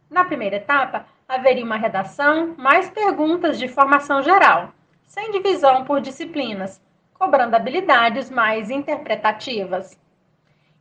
Na 0.10 0.26
primeira 0.26 0.58
etapa, 0.58 1.06
haveria 1.28 1.63
uma 1.63 1.78
redação 1.78 2.54
mais 2.58 2.90
perguntas 2.90 3.58
de 3.58 3.70
formação 3.70 4.22
geral, 4.22 4.74
sem 5.08 5.32
divisão 5.32 5.86
por 5.86 6.00
disciplinas, 6.02 6.80
cobrando 7.13 7.56
habilidades 7.56 8.30
mais 8.30 8.70
interpretativas. 8.70 10.00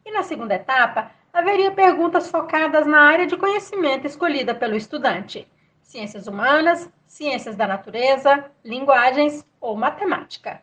E 0.05 0.11
na 0.11 0.23
segunda 0.23 0.55
etapa, 0.55 1.11
haveria 1.33 1.71
perguntas 1.71 2.31
focadas 2.31 2.87
na 2.87 3.01
área 3.01 3.27
de 3.27 3.37
conhecimento 3.37 4.07
escolhida 4.07 4.55
pelo 4.55 4.77
estudante: 4.77 5.49
ciências 5.83 6.27
humanas, 6.27 6.93
ciências 7.07 7.57
da 7.57 7.67
natureza, 7.67 8.45
linguagens 8.65 9.47
ou 9.61 9.75
matemática. 9.77 10.61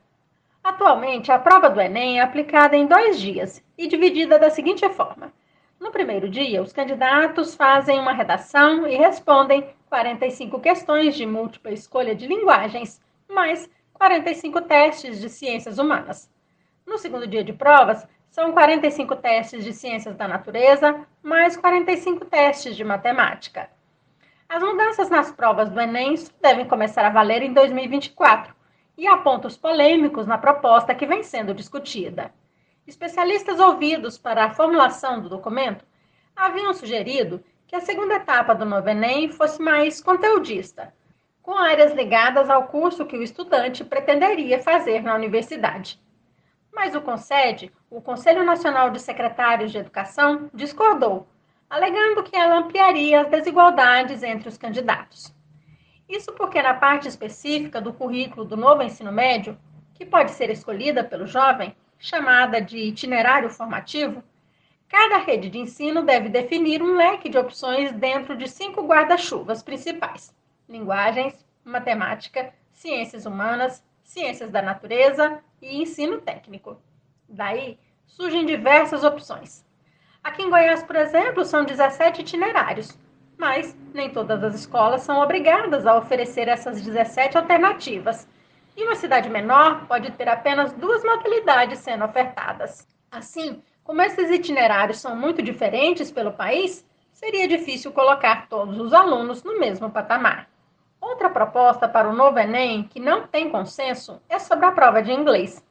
Atualmente, 0.63 1.31
a 1.31 1.39
prova 1.39 1.69
do 1.69 1.81
Enem 1.81 2.19
é 2.19 2.21
aplicada 2.21 2.75
em 2.75 2.85
dois 2.85 3.19
dias 3.19 3.63
e 3.77 3.87
dividida 3.87 4.37
da 4.37 4.49
seguinte 4.49 4.87
forma: 4.89 5.33
no 5.79 5.91
primeiro 5.91 6.29
dia, 6.29 6.61
os 6.61 6.71
candidatos 6.71 7.55
fazem 7.55 7.99
uma 7.99 8.13
redação 8.13 8.87
e 8.87 8.95
respondem 8.95 9.67
45 9.89 10.59
questões 10.61 11.15
de 11.15 11.25
múltipla 11.25 11.71
escolha 11.71 12.15
de 12.15 12.25
linguagens, 12.25 13.02
mais 13.27 13.69
45 13.93 14.61
testes 14.61 15.19
de 15.19 15.29
ciências 15.29 15.77
humanas. 15.77 16.29
No 16.85 16.97
segundo 16.97 17.25
dia 17.27 17.43
de 17.43 17.53
provas, 17.53 18.07
são 18.29 18.51
45 18.51 19.15
testes 19.17 19.63
de 19.63 19.71
ciências 19.71 20.15
da 20.15 20.27
natureza, 20.27 21.05
mais 21.21 21.55
45 21.55 22.25
testes 22.25 22.75
de 22.75 22.83
matemática. 22.83 23.69
As 24.49 24.61
mudanças 24.61 25.09
nas 25.09 25.31
provas 25.31 25.69
do 25.69 25.79
Enem 25.79 26.15
devem 26.41 26.67
começar 26.67 27.05
a 27.05 27.09
valer 27.09 27.41
em 27.41 27.53
2024 27.53 28.53
e 28.97 29.07
há 29.07 29.17
pontos 29.17 29.57
polêmicos 29.57 30.27
na 30.27 30.37
proposta 30.37 30.93
que 30.93 31.05
vem 31.05 31.23
sendo 31.23 31.53
discutida. 31.53 32.33
Especialistas 32.85 33.59
ouvidos 33.59 34.17
para 34.17 34.45
a 34.45 34.53
formulação 34.53 35.21
do 35.21 35.29
documento 35.29 35.85
haviam 36.35 36.73
sugerido 36.73 37.43
que 37.67 37.75
a 37.75 37.81
segunda 37.81 38.15
etapa 38.15 38.53
do 38.53 38.65
novo 38.65 38.89
Enem 38.89 39.29
fosse 39.29 39.61
mais 39.61 40.01
conteudista, 40.01 40.93
com 41.43 41.57
áreas 41.57 41.93
ligadas 41.93 42.49
ao 42.49 42.67
curso 42.67 43.05
que 43.05 43.17
o 43.17 43.21
estudante 43.21 43.83
pretenderia 43.83 44.63
fazer 44.63 45.03
na 45.03 45.13
universidade. 45.13 46.01
Mas 46.71 46.95
o 46.95 47.01
CONSED, 47.01 47.69
o 47.89 48.01
Conselho 48.01 48.45
Nacional 48.45 48.89
de 48.89 48.99
Secretários 48.99 49.69
de 49.71 49.77
Educação, 49.77 50.49
discordou, 50.53 51.27
alegando 51.69 52.23
que 52.23 52.35
ela 52.35 52.59
ampliaria 52.59 53.21
as 53.21 53.27
desigualdades 53.27 54.23
entre 54.23 54.47
os 54.47 54.57
candidatos. 54.57 55.35
Isso 56.07 56.31
porque, 56.31 56.61
na 56.61 56.73
parte 56.73 57.09
específica 57.09 57.81
do 57.81 57.91
currículo 57.93 58.45
do 58.45 58.55
novo 58.55 58.81
ensino 58.81 59.11
médio, 59.11 59.57
que 59.93 60.05
pode 60.05 60.31
ser 60.31 60.49
escolhida 60.49 61.03
pelo 61.03 61.27
jovem, 61.27 61.75
chamada 61.99 62.61
de 62.61 62.77
itinerário 62.77 63.49
formativo, 63.49 64.23
cada 64.87 65.17
rede 65.17 65.49
de 65.49 65.59
ensino 65.59 66.03
deve 66.03 66.29
definir 66.29 66.81
um 66.81 66.95
leque 66.95 67.27
de 67.27 67.37
opções 67.37 67.91
dentro 67.91 68.37
de 68.37 68.47
cinco 68.47 68.85
guarda-chuvas 68.85 69.61
principais: 69.61 70.33
linguagens, 70.67 71.45
matemática, 71.63 72.53
ciências 72.71 73.25
humanas, 73.25 73.83
ciências 74.03 74.49
da 74.51 74.61
natureza 74.61 75.39
e 75.61 75.81
ensino 75.81 76.19
técnico. 76.19 76.81
Daí 77.27 77.79
surgem 78.05 78.45
diversas 78.45 79.03
opções. 79.03 79.65
Aqui 80.23 80.43
em 80.43 80.49
Goiás, 80.49 80.83
por 80.83 80.95
exemplo, 80.95 81.43
são 81.43 81.65
17 81.65 82.21
itinerários, 82.21 82.97
mas 83.37 83.75
nem 83.93 84.09
todas 84.09 84.43
as 84.43 84.55
escolas 84.55 85.01
são 85.01 85.19
obrigadas 85.19 85.85
a 85.85 85.97
oferecer 85.97 86.47
essas 86.47 86.81
17 86.81 87.37
alternativas. 87.37 88.27
E 88.75 88.83
uma 88.83 88.95
cidade 88.95 89.29
menor 89.29 89.85
pode 89.87 90.11
ter 90.11 90.29
apenas 90.29 90.73
duas 90.73 91.03
modalidades 91.03 91.79
sendo 91.79 92.05
ofertadas. 92.05 92.87
Assim, 93.11 93.61
como 93.83 94.01
esses 94.01 94.31
itinerários 94.31 94.99
são 94.99 95.15
muito 95.15 95.41
diferentes 95.41 96.09
pelo 96.11 96.31
país, 96.31 96.85
seria 97.11 97.47
difícil 97.47 97.91
colocar 97.91 98.47
todos 98.47 98.79
os 98.79 98.93
alunos 98.93 99.43
no 99.43 99.59
mesmo 99.59 99.91
patamar. 99.91 100.49
Outra 101.03 101.29
proposta 101.29 101.85
para 101.85 102.07
o 102.07 102.15
novo 102.15 102.39
Enem, 102.39 102.83
que 102.83 102.97
não 102.97 103.27
tem 103.27 103.49
consenso, 103.49 104.21
é 104.29 104.39
sobre 104.39 104.65
a 104.65 104.71
prova 104.71 105.03
de 105.03 105.11
inglês. 105.11 105.61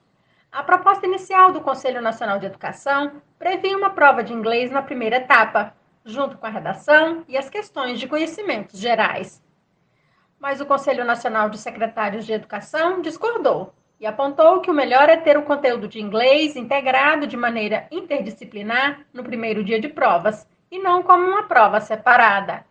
A 0.52 0.62
proposta 0.62 1.06
inicial 1.06 1.50
do 1.50 1.62
Conselho 1.62 2.02
Nacional 2.02 2.38
de 2.38 2.44
Educação 2.44 3.22
previa 3.38 3.74
uma 3.74 3.88
prova 3.88 4.22
de 4.22 4.34
inglês 4.34 4.70
na 4.70 4.82
primeira 4.82 5.16
etapa, 5.16 5.74
junto 6.04 6.36
com 6.36 6.44
a 6.44 6.50
redação 6.50 7.24
e 7.26 7.38
as 7.38 7.48
questões 7.48 7.98
de 7.98 8.06
conhecimentos 8.06 8.78
gerais. 8.78 9.42
Mas 10.38 10.60
o 10.60 10.66
Conselho 10.66 11.02
Nacional 11.02 11.48
de 11.48 11.56
Secretários 11.56 12.26
de 12.26 12.34
Educação 12.34 13.00
discordou 13.00 13.72
e 13.98 14.04
apontou 14.04 14.60
que 14.60 14.70
o 14.70 14.74
melhor 14.74 15.08
é 15.08 15.16
ter 15.16 15.38
o 15.38 15.44
conteúdo 15.44 15.88
de 15.88 15.98
inglês 15.98 16.56
integrado 16.56 17.26
de 17.26 17.38
maneira 17.38 17.86
interdisciplinar 17.90 19.00
no 19.14 19.24
primeiro 19.24 19.64
dia 19.64 19.80
de 19.80 19.88
provas 19.88 20.46
e 20.70 20.78
não 20.78 21.02
como 21.02 21.26
uma 21.26 21.44
prova 21.44 21.80
separada. 21.80 22.66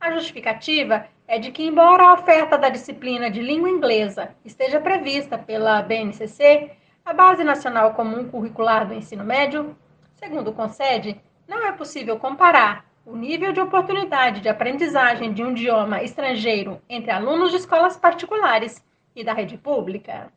A 0.00 0.12
justificativa 0.12 1.04
é 1.28 1.38
de 1.38 1.52
que, 1.52 1.66
embora 1.66 2.04
a 2.04 2.14
oferta 2.14 2.56
da 2.56 2.70
disciplina 2.70 3.30
de 3.30 3.42
língua 3.42 3.68
inglesa 3.68 4.34
esteja 4.42 4.80
prevista 4.80 5.36
pela 5.36 5.82
BNCC, 5.82 6.70
a 7.04 7.12
Base 7.12 7.44
Nacional 7.44 7.92
Comum 7.92 8.26
Curricular 8.26 8.88
do 8.88 8.94
Ensino 8.94 9.22
Médio, 9.22 9.76
segundo 10.14 10.48
o 10.48 10.54
CONCED, 10.54 11.20
não 11.46 11.66
é 11.66 11.72
possível 11.72 12.18
comparar 12.18 12.86
o 13.04 13.14
nível 13.14 13.52
de 13.52 13.60
oportunidade 13.60 14.40
de 14.40 14.48
aprendizagem 14.48 15.32
de 15.34 15.42
um 15.42 15.50
idioma 15.50 16.02
estrangeiro 16.02 16.80
entre 16.88 17.10
alunos 17.10 17.50
de 17.50 17.58
escolas 17.58 17.96
particulares 17.96 18.82
e 19.14 19.22
da 19.22 19.34
rede 19.34 19.58
pública. 19.58 20.32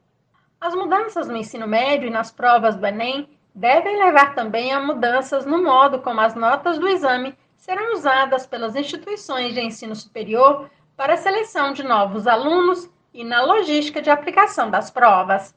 As 0.60 0.76
mudanças 0.76 1.28
no 1.28 1.38
ensino 1.38 1.68
médio 1.68 2.08
e 2.08 2.12
nas 2.12 2.32
provas 2.32 2.76
do 2.76 2.86
Enem 2.86 3.30
devem 3.56 3.98
levar 3.98 4.36
também 4.36 4.74
a 4.74 4.80
mudanças 4.80 5.46
no 5.46 5.64
modo 5.64 6.00
como 6.00 6.20
as 6.20 6.36
notas 6.36 6.78
do 6.78 6.88
exame 6.88 7.34
serão 7.56 7.94
usadas 7.94 8.46
pelas 8.46 8.76
instituições 8.76 9.54
de 9.54 9.62
ensino 9.62 9.96
superior 9.96 10.70
para 10.96 11.14
a 11.14 11.18
seleção 11.18 11.74
de 11.74 11.84
novos 11.84 12.28
alunos 12.28 12.90
e 13.14 13.24
na 13.24 13.42
logística 13.42 14.02
de 14.02 14.10
aplicação 14.10 14.70
das 14.70 14.90
provas. 14.90 15.56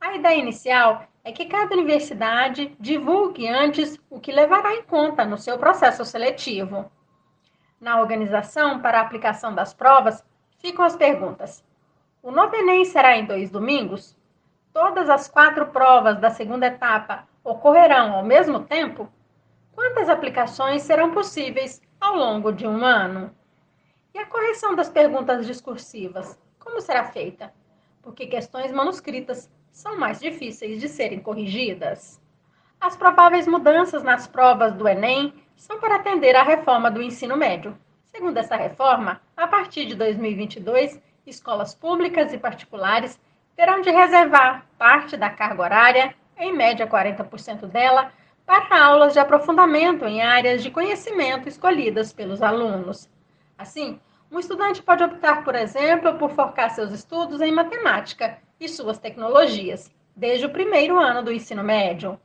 A 0.00 0.14
ideia 0.14 0.38
inicial 0.38 1.04
é 1.24 1.30
que 1.30 1.46
cada 1.46 1.74
universidade 1.74 2.74
divulgue 2.80 3.46
antes 3.48 3.98
o 4.10 4.18
que 4.18 4.32
levará 4.32 4.74
em 4.74 4.82
conta 4.82 5.24
no 5.24 5.38
seu 5.38 5.58
processo 5.58 6.04
seletivo. 6.04 6.90
Na 7.80 8.00
organização 8.00 8.80
para 8.80 8.98
a 8.98 9.02
aplicação 9.02 9.54
das 9.54 9.72
provas, 9.72 10.24
ficam 10.58 10.84
as 10.84 10.96
perguntas: 10.96 11.64
o 12.22 12.30
novo 12.30 12.54
Enem 12.54 12.84
será 12.84 13.16
em 13.16 13.26
dois 13.26 13.50
domingos? 13.50 14.16
Todas 14.72 15.10
as 15.10 15.28
quatro 15.28 15.66
provas 15.66 16.18
da 16.18 16.30
segunda 16.30 16.66
etapa 16.66 17.28
ocorrerão 17.44 18.14
ao 18.14 18.24
mesmo 18.24 18.60
tempo? 18.60 19.08
Quantas 19.72 20.08
aplicações 20.08 20.82
serão 20.82 21.12
possíveis 21.12 21.82
ao 22.00 22.16
longo 22.16 22.52
de 22.52 22.66
um 22.66 22.84
ano? 22.84 23.34
E 24.14 24.18
a 24.18 24.26
correção 24.26 24.74
das 24.74 24.90
perguntas 24.90 25.46
discursivas, 25.46 26.38
como 26.58 26.82
será 26.82 27.04
feita? 27.04 27.52
Porque 28.02 28.26
questões 28.26 28.70
manuscritas 28.70 29.50
são 29.70 29.98
mais 29.98 30.20
difíceis 30.20 30.80
de 30.80 30.88
serem 30.88 31.18
corrigidas. 31.18 32.20
As 32.78 32.94
prováveis 32.94 33.46
mudanças 33.46 34.02
nas 34.02 34.26
provas 34.26 34.74
do 34.74 34.86
Enem 34.86 35.32
são 35.56 35.80
para 35.80 35.96
atender 35.96 36.36
à 36.36 36.42
reforma 36.42 36.90
do 36.90 37.00
ensino 37.00 37.36
médio. 37.36 37.74
Segundo 38.04 38.36
essa 38.36 38.54
reforma, 38.54 39.20
a 39.34 39.46
partir 39.46 39.86
de 39.86 39.94
2022, 39.94 41.00
escolas 41.26 41.74
públicas 41.74 42.34
e 42.34 42.38
particulares 42.38 43.18
terão 43.56 43.80
de 43.80 43.90
reservar 43.90 44.66
parte 44.76 45.16
da 45.16 45.30
carga 45.30 45.62
horária, 45.62 46.14
em 46.36 46.52
média 46.52 46.86
40% 46.86 47.66
dela, 47.66 48.12
para 48.44 48.84
aulas 48.84 49.14
de 49.14 49.18
aprofundamento 49.18 50.04
em 50.04 50.20
áreas 50.20 50.62
de 50.62 50.70
conhecimento 50.70 51.48
escolhidas 51.48 52.12
pelos 52.12 52.42
alunos. 52.42 53.08
Assim, 53.62 54.00
um 54.28 54.40
estudante 54.40 54.82
pode 54.82 55.04
optar, 55.04 55.44
por 55.44 55.54
exemplo, 55.54 56.18
por 56.18 56.30
focar 56.30 56.68
seus 56.70 56.90
estudos 56.90 57.40
em 57.40 57.52
matemática 57.52 58.38
e 58.58 58.68
suas 58.68 58.98
tecnologias, 58.98 59.88
desde 60.16 60.44
o 60.44 60.50
primeiro 60.50 60.98
ano 60.98 61.22
do 61.22 61.32
ensino 61.32 61.62
médio. 61.62 62.18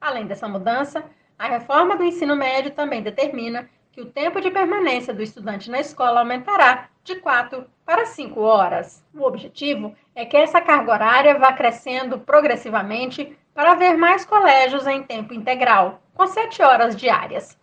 Além 0.00 0.26
dessa 0.26 0.48
mudança, 0.48 1.04
a 1.38 1.46
reforma 1.46 1.96
do 1.96 2.02
ensino 2.02 2.34
médio 2.34 2.72
também 2.72 3.04
determina 3.04 3.70
que 3.92 4.00
o 4.00 4.06
tempo 4.06 4.40
de 4.40 4.50
permanência 4.50 5.14
do 5.14 5.22
estudante 5.22 5.70
na 5.70 5.78
escola 5.78 6.20
aumentará 6.20 6.88
de 7.04 7.14
4 7.20 7.64
para 7.86 8.04
5 8.04 8.40
horas. 8.40 9.06
O 9.14 9.22
objetivo 9.22 9.94
é 10.12 10.24
que 10.24 10.36
essa 10.36 10.60
carga 10.60 10.90
horária 10.90 11.38
vá 11.38 11.52
crescendo 11.52 12.18
progressivamente 12.18 13.38
para 13.54 13.72
haver 13.72 13.96
mais 13.96 14.24
colégios 14.24 14.88
em 14.88 15.04
tempo 15.04 15.32
integral, 15.32 16.02
com 16.14 16.26
7 16.26 16.60
horas 16.62 16.96
diárias. 16.96 17.56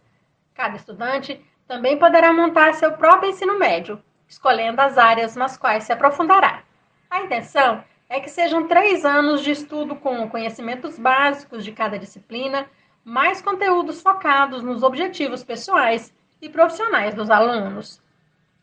Cada 0.53 0.77
estudante 0.77 1.45
também 1.67 1.97
poderá 1.97 2.31
montar 2.31 2.73
seu 2.73 2.93
próprio 2.93 3.29
ensino 3.29 3.59
médio, 3.59 4.01
escolhendo 4.27 4.81
as 4.81 4.97
áreas 4.97 5.35
nas 5.35 5.57
quais 5.57 5.83
se 5.83 5.91
aprofundará. 5.91 6.63
A 7.09 7.21
intenção 7.21 7.83
é 8.09 8.19
que 8.19 8.29
sejam 8.29 8.67
três 8.67 9.03
anos 9.03 9.43
de 9.43 9.51
estudo 9.51 9.95
com 9.95 10.29
conhecimentos 10.29 10.97
básicos 10.97 11.63
de 11.63 11.71
cada 11.71 11.99
disciplina, 11.99 12.65
mais 13.03 13.41
conteúdos 13.41 14.01
focados 14.01 14.63
nos 14.63 14.81
objetivos 14.83 15.43
pessoais 15.43 16.13
e 16.41 16.49
profissionais 16.49 17.13
dos 17.13 17.29
alunos. 17.29 18.01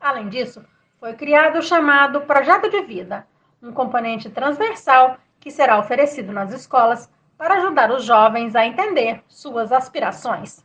Além 0.01 0.29
disso, 0.29 0.65
foi 0.99 1.15
criado 1.15 1.59
o 1.59 1.63
chamado 1.63 2.23
Projeto 2.23 2.71
de 2.71 2.81
Vida, 2.83 3.27
um 3.63 3.73
componente 3.73 4.31
transversal 4.31 5.19
que 5.41 5.51
será 5.51 5.79
oferecido 5.79 6.33
nas 6.33 6.53
escolas 6.53 7.11
para 7.37 7.57
ajudar 7.57 7.91
os 7.91 8.05
jovens 8.05 8.55
a 8.55 8.65
entender 8.65 9.23
suas 9.29 9.73
aspirações. 9.73 10.65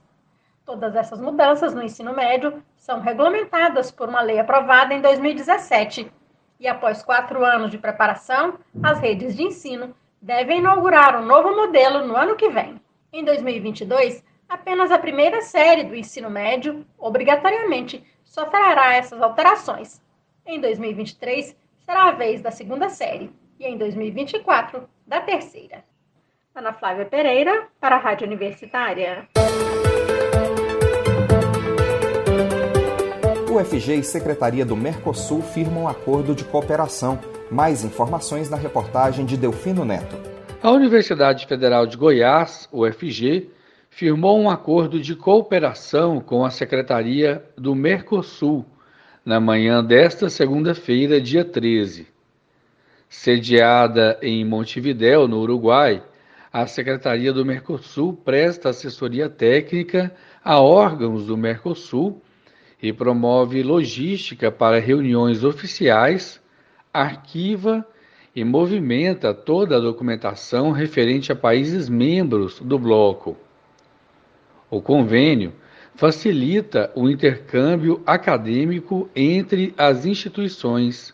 Todas 0.70 0.96
essas 0.96 1.20
mudanças 1.20 1.74
no 1.74 1.82
ensino 1.82 2.14
médio 2.14 2.62
são 2.78 3.00
regulamentadas 3.00 3.90
por 3.90 4.08
uma 4.08 4.22
lei 4.22 4.38
aprovada 4.38 4.94
em 4.94 5.02
2017 5.02 6.12
e, 6.60 6.68
após 6.68 7.02
quatro 7.02 7.44
anos 7.44 7.72
de 7.72 7.80
preparação, 7.80 8.60
as 8.84 9.00
redes 9.00 9.36
de 9.36 9.42
ensino 9.42 9.96
devem 10.22 10.60
inaugurar 10.60 11.20
um 11.20 11.26
novo 11.26 11.56
modelo 11.56 12.06
no 12.06 12.16
ano 12.16 12.36
que 12.36 12.50
vem. 12.50 12.80
Em 13.12 13.26
2022, 13.26 14.24
apenas 14.48 14.92
a 14.92 15.00
primeira 15.00 15.42
série 15.42 15.86
do 15.86 15.96
ensino 15.96 16.30
médio, 16.30 16.86
obrigatoriamente, 17.00 18.06
sofrerá 18.24 18.94
essas 18.94 19.24
alterações. 19.24 20.00
Em 20.46 20.62
2023, 20.62 21.58
será 21.84 22.10
a 22.10 22.12
vez 22.12 22.44
da 22.44 22.52
segunda 22.52 22.90
série 22.90 23.32
e 23.60 23.66
em 23.66 23.76
2024, 23.76 24.88
da 25.08 25.20
terceira. 25.20 25.84
Ana 26.54 26.74
Flávia 26.74 27.08
Pereira, 27.08 27.70
para 27.82 27.96
a 27.96 28.00
Rádio 28.00 28.28
Universitária. 28.28 29.28
UFG 33.50 33.96
e 33.96 34.04
Secretaria 34.04 34.64
do 34.64 34.78
Mercosul 34.78 35.42
firmam 35.42 35.84
um 35.84 35.88
acordo 35.88 36.36
de 36.36 36.46
cooperação. 36.46 37.20
Mais 37.50 37.84
informações 37.84 38.48
na 38.48 38.56
reportagem 38.56 39.26
de 39.26 39.36
Delfino 39.36 39.84
Neto. 39.84 40.16
A 40.62 40.70
Universidade 40.70 41.48
Federal 41.48 41.88
de 41.88 41.98
Goiás, 41.98 42.70
UFG, 42.72 43.50
firmou 43.90 44.40
um 44.40 44.52
acordo 44.52 45.02
de 45.02 45.16
cooperação 45.16 46.22
com 46.22 46.46
a 46.46 46.52
Secretaria 46.52 47.44
do 47.58 47.74
Mercosul 47.74 48.64
na 49.26 49.40
manhã 49.40 49.84
desta 49.84 50.30
segunda-feira, 50.30 51.20
dia 51.20 51.44
13. 51.44 52.08
Sediada 53.10 54.20
em 54.22 54.46
Montevidéu, 54.46 55.28
no 55.28 55.40
Uruguai, 55.40 56.04
a 56.54 56.68
Secretaria 56.68 57.34
do 57.34 57.44
Mercosul 57.44 58.14
presta 58.14 58.70
assessoria 58.70 59.28
técnica 59.28 60.14
a 60.44 60.62
órgãos 60.62 61.26
do 61.26 61.36
Mercosul 61.36 62.22
e 62.82 62.94
promove 62.94 63.62
logística 63.62 64.52
para 64.52 64.80
reuniões 64.80 65.44
oficiais, 65.44 66.42
arquiva 66.94 67.86
e 68.36 68.44
movimenta 68.44 69.34
toda 69.34 69.78
a 69.78 69.80
documentação 69.80 70.72
referente 70.72 71.32
a 71.32 71.36
países 71.36 71.90
membros 71.90 72.60
do 72.60 72.80
bloco. 72.80 73.36
O 74.70 74.82
convênio 74.82 75.54
facilita 75.96 76.92
o 76.96 77.10
intercâmbio 77.10 78.02
acadêmico 78.06 79.10
entre 79.16 79.74
as 79.78 80.06
instituições. 80.06 81.14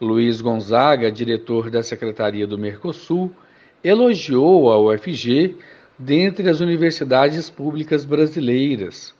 Luiz 0.00 0.40
Gonzaga, 0.40 1.10
diretor 1.10 1.68
da 1.68 1.82
Secretaria 1.82 2.46
do 2.46 2.56
Mercosul, 2.56 3.30
elogiou 3.82 4.70
a 4.70 4.80
UFG 4.80 5.56
dentre 5.98 6.48
as 6.48 6.60
universidades 6.60 7.50
públicas 7.50 8.04
brasileiras. 8.04 9.17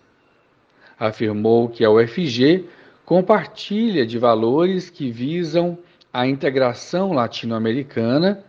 Afirmou 0.99 1.69
que 1.69 1.85
a 1.85 1.91
UFG 1.91 2.65
compartilha 3.05 4.07
de 4.07 4.19
valores 4.19 4.91
que 4.91 5.11
visam 5.11 5.79
a 6.13 6.27
integração 6.27 7.13
latino-americana 7.13 8.45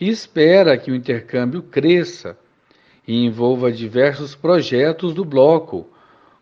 e 0.00 0.08
espera 0.08 0.76
que 0.76 0.90
o 0.90 0.94
intercâmbio 0.94 1.62
cresça 1.62 2.36
e 3.06 3.24
envolva 3.24 3.70
diversos 3.70 4.34
projetos 4.34 5.14
do 5.14 5.24
bloco, 5.24 5.86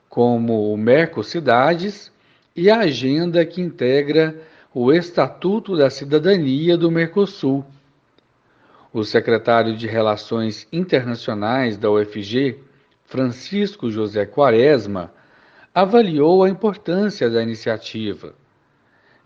como 0.08 0.72
o 0.72 0.76
Mercocidades 0.76 2.10
e 2.56 2.70
a 2.70 2.80
agenda 2.80 3.44
que 3.44 3.60
integra 3.60 4.34
o 4.72 4.92
Estatuto 4.92 5.76
da 5.76 5.90
Cidadania 5.90 6.76
do 6.76 6.90
Mercosul. 6.90 7.64
O 8.92 9.04
secretário 9.04 9.76
de 9.76 9.86
Relações 9.86 10.66
Internacionais 10.72 11.76
da 11.76 11.90
UFG, 11.90 12.58
Francisco 13.04 13.90
José 13.90 14.24
Quaresma, 14.24 15.12
avaliou 15.74 16.44
a 16.44 16.48
importância 16.48 17.28
da 17.28 17.42
iniciativa. 17.42 18.32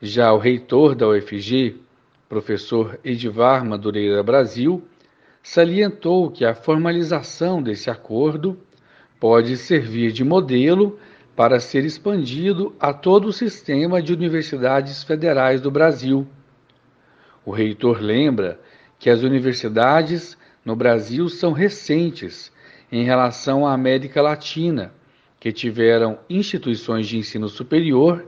Já 0.01 0.33
o 0.33 0.39
reitor 0.39 0.95
da 0.95 1.07
UFG, 1.07 1.77
professor 2.27 2.99
Edivar 3.05 3.63
Madureira 3.67 4.23
Brasil, 4.23 4.83
salientou 5.43 6.31
que 6.31 6.47
a 6.47 6.55
formalização 6.55 7.63
desse 7.63 7.91
acordo 7.91 8.59
pode 9.21 9.59
servir 9.59 10.11
de 10.11 10.25
modelo 10.25 10.99
para 11.37 11.61
ser 11.61 11.85
expandido 11.85 12.75
a 12.81 12.95
todo 12.95 13.29
o 13.29 13.33
sistema 13.33 14.01
de 14.01 14.15
universidades 14.15 15.05
federais 15.05 15.61
do 15.61 15.71
Brasil. 15.71 16.27
O 17.45 17.51
reitor 17.51 18.01
lembra 18.01 18.59
que 18.99 19.11
as 19.11 19.21
universidades 19.21 20.37
no 20.65 20.75
Brasil 20.75 21.29
são 21.29 21.53
recentes 21.53 22.51
em 22.91 23.05
relação 23.05 23.67
à 23.67 23.75
América 23.75 24.23
Latina, 24.23 24.93
que 25.41 25.53
tiveram 25.53 26.19
instituições 26.29 27.07
de 27.07 27.19
ensino 27.19 27.49
superior 27.49 28.27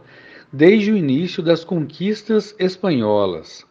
desde 0.52 0.92
o 0.92 0.96
início 0.96 1.42
das 1.42 1.64
conquistas 1.64 2.54
espanholas. 2.58 3.66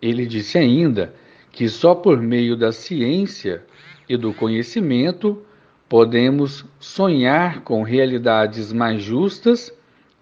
Ele 0.00 0.26
disse 0.26 0.58
ainda 0.58 1.14
que 1.50 1.68
só 1.68 1.94
por 1.94 2.20
meio 2.20 2.56
da 2.56 2.72
ciência 2.72 3.64
e 4.08 4.16
do 4.16 4.32
conhecimento 4.32 5.42
podemos 5.88 6.64
sonhar 6.78 7.62
com 7.62 7.82
realidades 7.82 8.72
mais 8.72 9.02
justas 9.02 9.72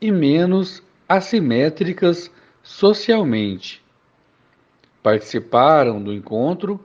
e 0.01 0.13
menos 0.13 0.83
assimétricas 1.09 2.31
socialmente. 2.63 3.83
Participaram 5.03 6.03
do 6.03 6.13
encontro 6.13 6.85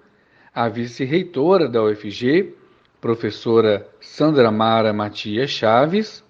a 0.53 0.67
vice-reitora 0.67 1.67
da 1.67 1.83
UFG, 1.83 2.53
professora 3.01 3.87
Sandra 4.01 4.51
Mara 4.51 4.91
Matias 4.91 5.49
Chaves, 5.49 6.23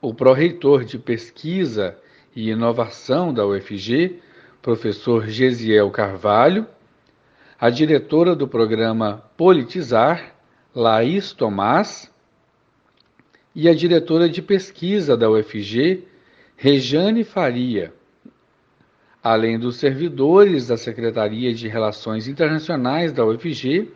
o 0.00 0.14
pró-reitor 0.14 0.84
de 0.84 0.98
pesquisa 0.98 1.96
e 2.34 2.50
inovação 2.50 3.32
da 3.32 3.46
UFG, 3.46 4.20
professor 4.62 5.26
Gesiel 5.26 5.90
Carvalho, 5.90 6.66
a 7.58 7.70
diretora 7.70 8.36
do 8.36 8.46
programa 8.46 9.24
Politizar, 9.36 10.34
Laís 10.74 11.32
Tomás, 11.32 12.12
e 13.54 13.68
a 13.68 13.74
diretora 13.74 14.28
de 14.28 14.42
pesquisa 14.42 15.16
da 15.16 15.30
UFG, 15.30 16.04
Rejane 16.56 17.24
Faria, 17.24 17.92
além 19.22 19.58
dos 19.58 19.76
servidores 19.76 20.68
da 20.68 20.76
Secretaria 20.76 21.54
de 21.54 21.66
Relações 21.66 22.28
Internacionais 22.28 23.12
da 23.12 23.24
UFG, 23.24 23.90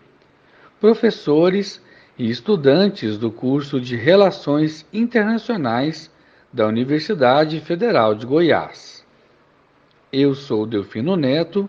professores 0.81 1.81
e 2.21 2.29
estudantes 2.29 3.17
do 3.17 3.31
curso 3.33 3.81
de 3.81 3.97
Relações 3.97 4.87
Internacionais 4.93 6.11
da 6.53 6.67
Universidade 6.67 7.59
Federal 7.61 8.15
de 8.15 8.27
Goiás. 8.27 9.07
Eu 10.13 10.35
sou 10.35 10.67
Delfino 10.67 11.17
Neto, 11.17 11.67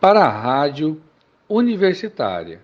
para 0.00 0.24
a 0.24 0.30
Rádio 0.30 0.98
Universitária. 1.46 2.60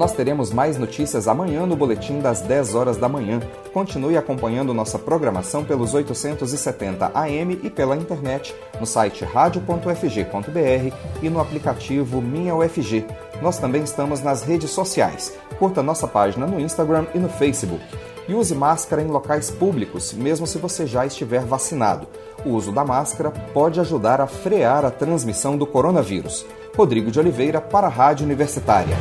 Nós 0.00 0.14
teremos 0.14 0.50
mais 0.50 0.78
notícias 0.78 1.28
amanhã 1.28 1.66
no 1.66 1.76
boletim 1.76 2.20
das 2.20 2.40
10 2.40 2.74
horas 2.74 2.96
da 2.96 3.06
manhã. 3.06 3.38
Continue 3.70 4.16
acompanhando 4.16 4.72
nossa 4.72 4.98
programação 4.98 5.62
pelos 5.62 5.92
870 5.92 7.10
AM 7.12 7.60
e 7.62 7.68
pela 7.68 7.94
internet 7.94 8.56
no 8.80 8.86
site 8.86 9.26
radio.fg.br 9.26 10.96
e 11.22 11.28
no 11.28 11.38
aplicativo 11.38 12.22
Minha 12.22 12.54
UFG. 12.54 13.04
Nós 13.42 13.58
também 13.58 13.82
estamos 13.82 14.22
nas 14.22 14.42
redes 14.42 14.70
sociais. 14.70 15.36
Curta 15.58 15.82
nossa 15.82 16.08
página 16.08 16.46
no 16.46 16.58
Instagram 16.58 17.04
e 17.14 17.18
no 17.18 17.28
Facebook. 17.28 17.84
E 18.26 18.32
use 18.32 18.54
máscara 18.54 19.02
em 19.02 19.06
locais 19.08 19.50
públicos, 19.50 20.14
mesmo 20.14 20.46
se 20.46 20.56
você 20.56 20.86
já 20.86 21.04
estiver 21.04 21.44
vacinado. 21.44 22.08
O 22.42 22.52
uso 22.52 22.72
da 22.72 22.86
máscara 22.86 23.30
pode 23.52 23.78
ajudar 23.78 24.22
a 24.22 24.26
frear 24.26 24.82
a 24.82 24.90
transmissão 24.90 25.58
do 25.58 25.66
coronavírus. 25.66 26.46
Rodrigo 26.74 27.10
de 27.10 27.20
Oliveira 27.20 27.60
para 27.60 27.86
a 27.86 27.90
Rádio 27.90 28.24
Universitária. 28.24 28.96